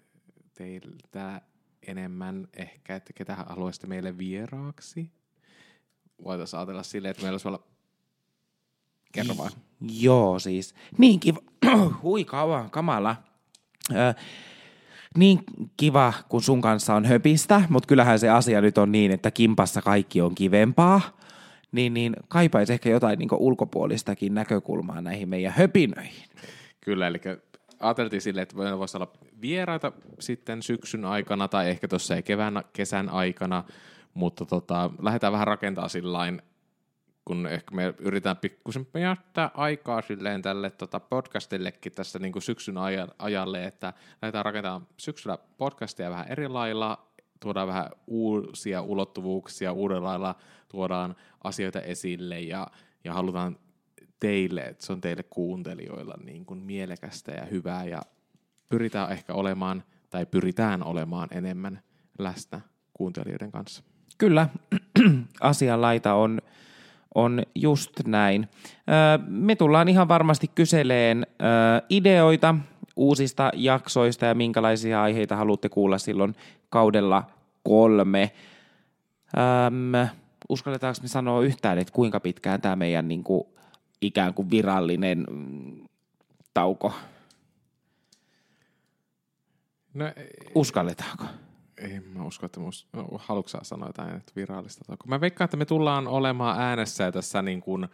[0.54, 1.40] teiltä
[1.86, 5.10] enemmän ehkä, että ketä haluaisitte meille vieraaksi.
[6.24, 7.66] Voitaisiin ajatella silleen, että meillä olisi olla...
[9.12, 9.52] Kerro vaan.
[9.90, 11.38] Joo, siis niin kiva,
[12.02, 13.16] hui kauan, kamala.
[13.90, 14.14] Ö,
[15.16, 15.38] niin
[15.76, 19.82] kiva, kun sun kanssa on höpistä, mutta kyllähän se asia nyt on niin, että kimpassa
[19.82, 21.00] kaikki on kivempaa.
[21.72, 26.24] Niin, niin kaipaisi ehkä jotain niin ulkopuolistakin näkökulmaa näihin meidän höpinöihin.
[26.80, 27.20] Kyllä, eli
[27.80, 33.08] ajateltiin silleen, että meillä voisi olla vieraita sitten syksyn aikana tai ehkä tuossa kevään, kesän
[33.08, 33.64] aikana,
[34.14, 36.42] mutta tota, lähdetään vähän rakentaa sillain,
[37.24, 42.78] kun ehkä me yritetään pikkusen jättää aikaa silleen tälle tota podcastillekin tässä niin kuin syksyn
[42.78, 43.92] aja- ajalle, että
[44.22, 47.06] lähdetään rakentamaan syksyllä podcastia vähän eri lailla,
[47.40, 50.34] tuodaan vähän uusia ulottuvuuksia, uudella lailla
[50.68, 52.66] tuodaan asioita esille ja,
[53.04, 53.58] ja halutaan
[54.20, 58.02] teille, että se on teille kuuntelijoilla niin kuin mielekästä ja hyvää ja
[58.68, 61.82] pyritään ehkä olemaan tai pyritään olemaan enemmän
[62.18, 62.60] läsnä
[62.94, 63.82] kuuntelijoiden kanssa.
[64.18, 64.48] Kyllä,
[65.40, 66.40] asianlaita on,
[67.14, 68.48] on just näin.
[69.26, 71.26] Me tullaan ihan varmasti kyseleen
[71.90, 72.54] ideoita
[72.96, 76.34] uusista jaksoista ja minkälaisia aiheita haluatte kuulla silloin
[76.70, 77.24] kaudella
[77.62, 78.32] kolme.
[79.66, 80.08] Öm,
[80.48, 83.44] uskalletaanko me sanoa yhtään, että kuinka pitkään tämä meidän niin kuin,
[84.00, 85.88] ikään kuin virallinen mm,
[86.54, 86.92] tauko?
[89.94, 90.04] No,
[90.54, 91.24] Uskalletaanko?
[91.90, 94.84] En mä usko, että mus, no, haluatko sanoa jotain että virallista?
[94.84, 95.08] taukoa?
[95.08, 97.88] Mä veikkaan, että me tullaan olemaan äänessä tässä niin kuin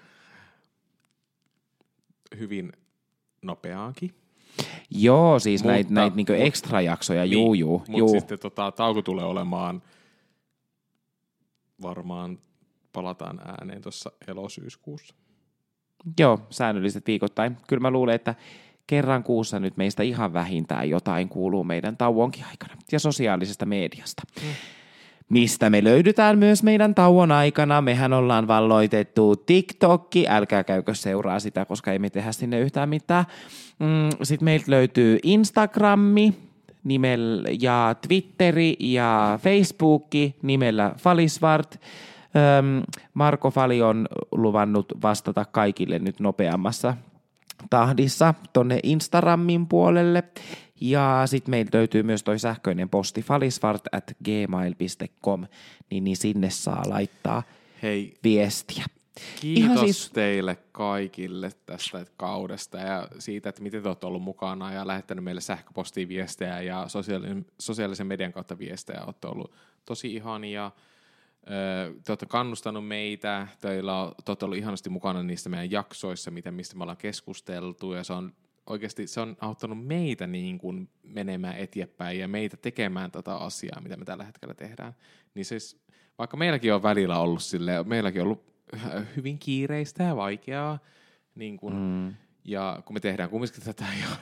[2.39, 2.73] hyvin
[3.43, 4.15] nopeaankin.
[4.91, 8.09] Joo, siis Mutta- näitä näit niinku mut- ekstra jaksoja, juu, juu, Mutta juu.
[8.09, 9.83] sitten tota, tauko tulee olemaan
[11.83, 12.39] varmaan
[12.93, 15.15] palataan ääneen tuossa elosyyskuussa.
[16.21, 17.57] Joo, säännölliset viikoittain.
[17.67, 18.35] Kyllä mä luulen, että
[18.89, 24.23] kerran kuussa nyt meistä ihan vähintään jotain kuuluu meidän tauonkin aikana ja sosiaalisesta mediasta.
[24.43, 24.49] Mm.
[25.29, 27.81] Mistä me löydytään myös meidän tauon aikana.
[27.81, 33.25] Mehän ollaan valloitettu TikTokki, älkää käykö seuraa sitä, koska ei me tehdä sinne yhtään mitään.
[33.79, 36.35] Mm, Sitten meiltä löytyy Instagrammi
[36.85, 41.81] nimellä, ja Twitteri ja Facebookki nimellä Falisvart.
[42.59, 42.83] Öm,
[43.15, 46.95] Marko Fali on luvannut vastata kaikille nyt nopeammassa
[47.71, 50.25] tahdissa tonne Instagramin puolelle.
[50.81, 55.47] Ja sitten meiltä löytyy myös toi sähköinen posti falisvart at gmail.com,
[55.91, 57.43] niin, niin sinne saa laittaa
[57.83, 58.85] Hei, viestiä.
[59.41, 60.11] kiitos Ihan siis...
[60.11, 65.41] teille kaikille tästä kaudesta ja siitä, että miten te olette ollut mukana ja lähettänyt meille
[65.41, 69.05] sähköpostiin viestejä ja sosiaalisen, sosiaalisen median kautta viestejä.
[69.05, 69.53] Olette ollut
[69.85, 70.71] tosi ihania.
[72.05, 76.55] Te olette kannustanut meitä, teillä on, te olette ollut ihanasti mukana niistä meidän jaksoissa, miten,
[76.55, 78.33] mistä me ollaan keskusteltu ja se on
[78.67, 83.97] oikeasti se on auttanut meitä niin kuin menemään eteenpäin ja meitä tekemään tätä asiaa, mitä
[83.97, 84.95] me tällä hetkellä tehdään.
[85.35, 85.81] Niin siis,
[86.19, 88.49] vaikka meilläkin on välillä ollut sille, meilläkin on ollut
[89.17, 90.79] hyvin kiireistä ja vaikeaa,
[91.35, 92.15] niin kuin, mm.
[92.45, 94.19] ja kun me tehdään kumminkin tätä ihan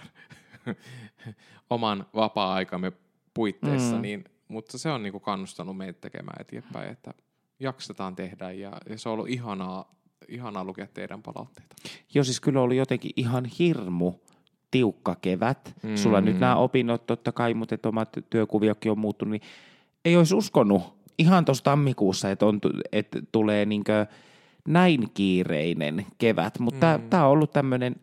[1.70, 2.92] oman vapaa-aikamme
[3.34, 4.02] puitteissa, mm.
[4.02, 7.14] niin, mutta se on niin kuin kannustanut meitä tekemään eteenpäin, että
[7.60, 9.94] jaksetaan tehdä ja, ja se on ollut ihanaa,
[10.28, 11.76] ihanaa lukea teidän palautteita.
[12.14, 14.12] Joo, siis kyllä oli jotenkin ihan hirmu
[14.70, 15.74] tiukka kevät.
[15.82, 15.96] Mm.
[15.96, 19.42] Sulla nyt nämä opinnot totta kai, mutta et omat työkuviokin on muuttunut, niin
[20.04, 20.82] ei olisi uskonut
[21.18, 22.60] ihan tuossa tammikuussa, että, on,
[22.92, 24.06] että tulee niinkö
[24.68, 27.08] näin kiireinen kevät, mutta mm.
[27.10, 27.96] tämä on ollut tämmöinen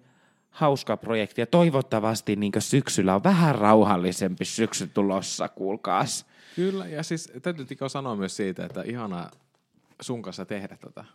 [0.54, 6.26] hauska projekti ja toivottavasti niinkö syksyllä on vähän rauhallisempi syksy tulossa, kuulkaas.
[6.56, 9.32] Kyllä, ja siis täytyy sanoa myös siitä, että ihanaa
[10.02, 11.06] sun kanssa tehdä tätä.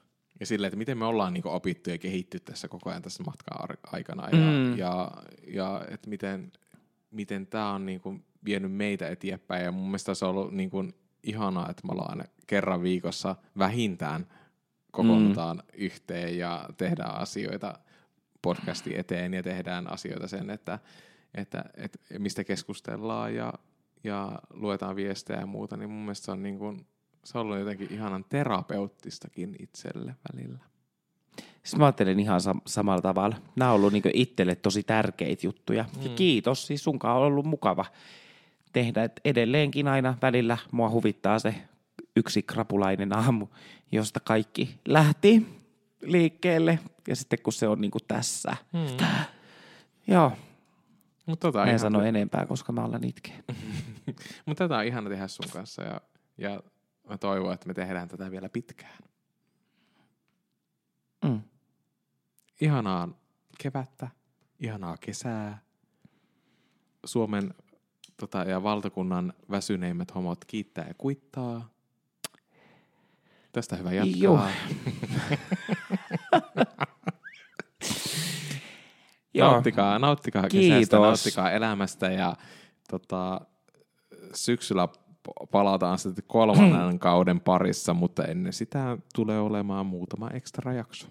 [0.41, 3.79] Ja silleen, että miten me ollaan niin opittu ja kehitty tässä koko ajan tässä matkan
[3.93, 4.29] aikana.
[4.29, 4.79] Ja, Mm.
[4.79, 5.11] ja,
[5.47, 6.53] ja että miten,
[7.11, 9.65] miten tämä on niin kuin vienyt meitä eteenpäin.
[9.65, 13.37] Ja mun mielestä se on ollut niin kuin ihanaa, että me ollaan aina kerran viikossa
[13.59, 14.27] vähintään
[14.91, 15.63] kokoonnutaan mm.
[15.75, 17.79] yhteen ja tehdään asioita
[18.43, 20.79] podcastin eteen ja tehdään asioita sen, että,
[21.35, 23.53] että, että mistä keskustellaan ja,
[24.05, 26.87] ja luetaan viestejä ja muuta, niin mun mielestä se on, niin kuin,
[27.25, 30.59] se on ollut jotenkin ihanan terapeuttistakin itselle välillä.
[31.63, 33.37] Siis mä ajattelen ihan sam- samalla tavalla.
[33.57, 35.85] Nämä on ollut niin itselle tosi tärkeitä juttuja.
[35.97, 36.03] Mm.
[36.03, 37.85] Ja kiitos, siis sunkaan on ollut mukava
[38.73, 39.05] tehdä.
[39.05, 41.55] Et edelleenkin aina välillä mua huvittaa se
[42.17, 43.47] yksi krapulainen aamu,
[43.93, 45.58] josta kaikki lähti
[46.03, 46.79] liikkeelle.
[47.09, 48.57] Ja sitten kun se on niin tässä.
[48.73, 49.07] Hmm.
[50.07, 50.33] Joo,
[51.27, 53.43] Mutta tota, en ihan sano enempää, koska mä alan itkeä.
[54.47, 56.01] Mutta tätä on ihana tehdä sun kanssa ja,
[56.39, 56.63] ja
[57.09, 58.99] mä toivon, että me tehdään tätä vielä pitkään.
[61.25, 61.41] Mm.
[62.61, 63.09] Ihanaa
[63.59, 64.09] kevättä,
[64.61, 65.63] ihanaa kesää.
[67.05, 67.55] Suomen
[68.17, 71.69] tota, ja valtakunnan väsyneimmät homot kiittää ja kuittaa.
[73.53, 74.23] Tästä hyvä jatkaa.
[74.23, 74.41] Joo.
[79.35, 79.51] Joo.
[79.51, 81.01] Nauttikaa, nauttikaa kesästä, Kiitos.
[81.01, 82.37] nauttikaa elämästä ja
[82.91, 83.41] tota,
[84.35, 84.89] syksyllä
[85.51, 91.09] palataan sitten kolmannen kauden parissa, mutta ennen sitä tulee olemaan muutama ekstra jakso.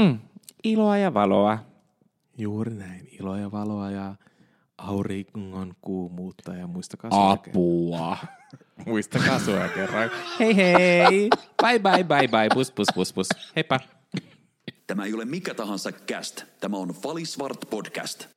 [0.00, 0.18] Mm.
[0.64, 1.58] Iloa ja valoa.
[2.38, 4.14] Juuri näin, iloa ja valoa ja
[4.88, 8.16] auringon kuumuutta ja muistakaa Apua.
[8.86, 10.10] Muistakaa suoja kerran.
[10.40, 11.28] hei hei.
[11.62, 12.48] Bye bye bye bye.
[12.54, 13.28] Pus pus pus pus.
[13.56, 13.80] Heippa!
[14.86, 16.44] Tämä ei ole mikä tahansa cast.
[16.60, 18.28] Tämä on Falisvart podcast.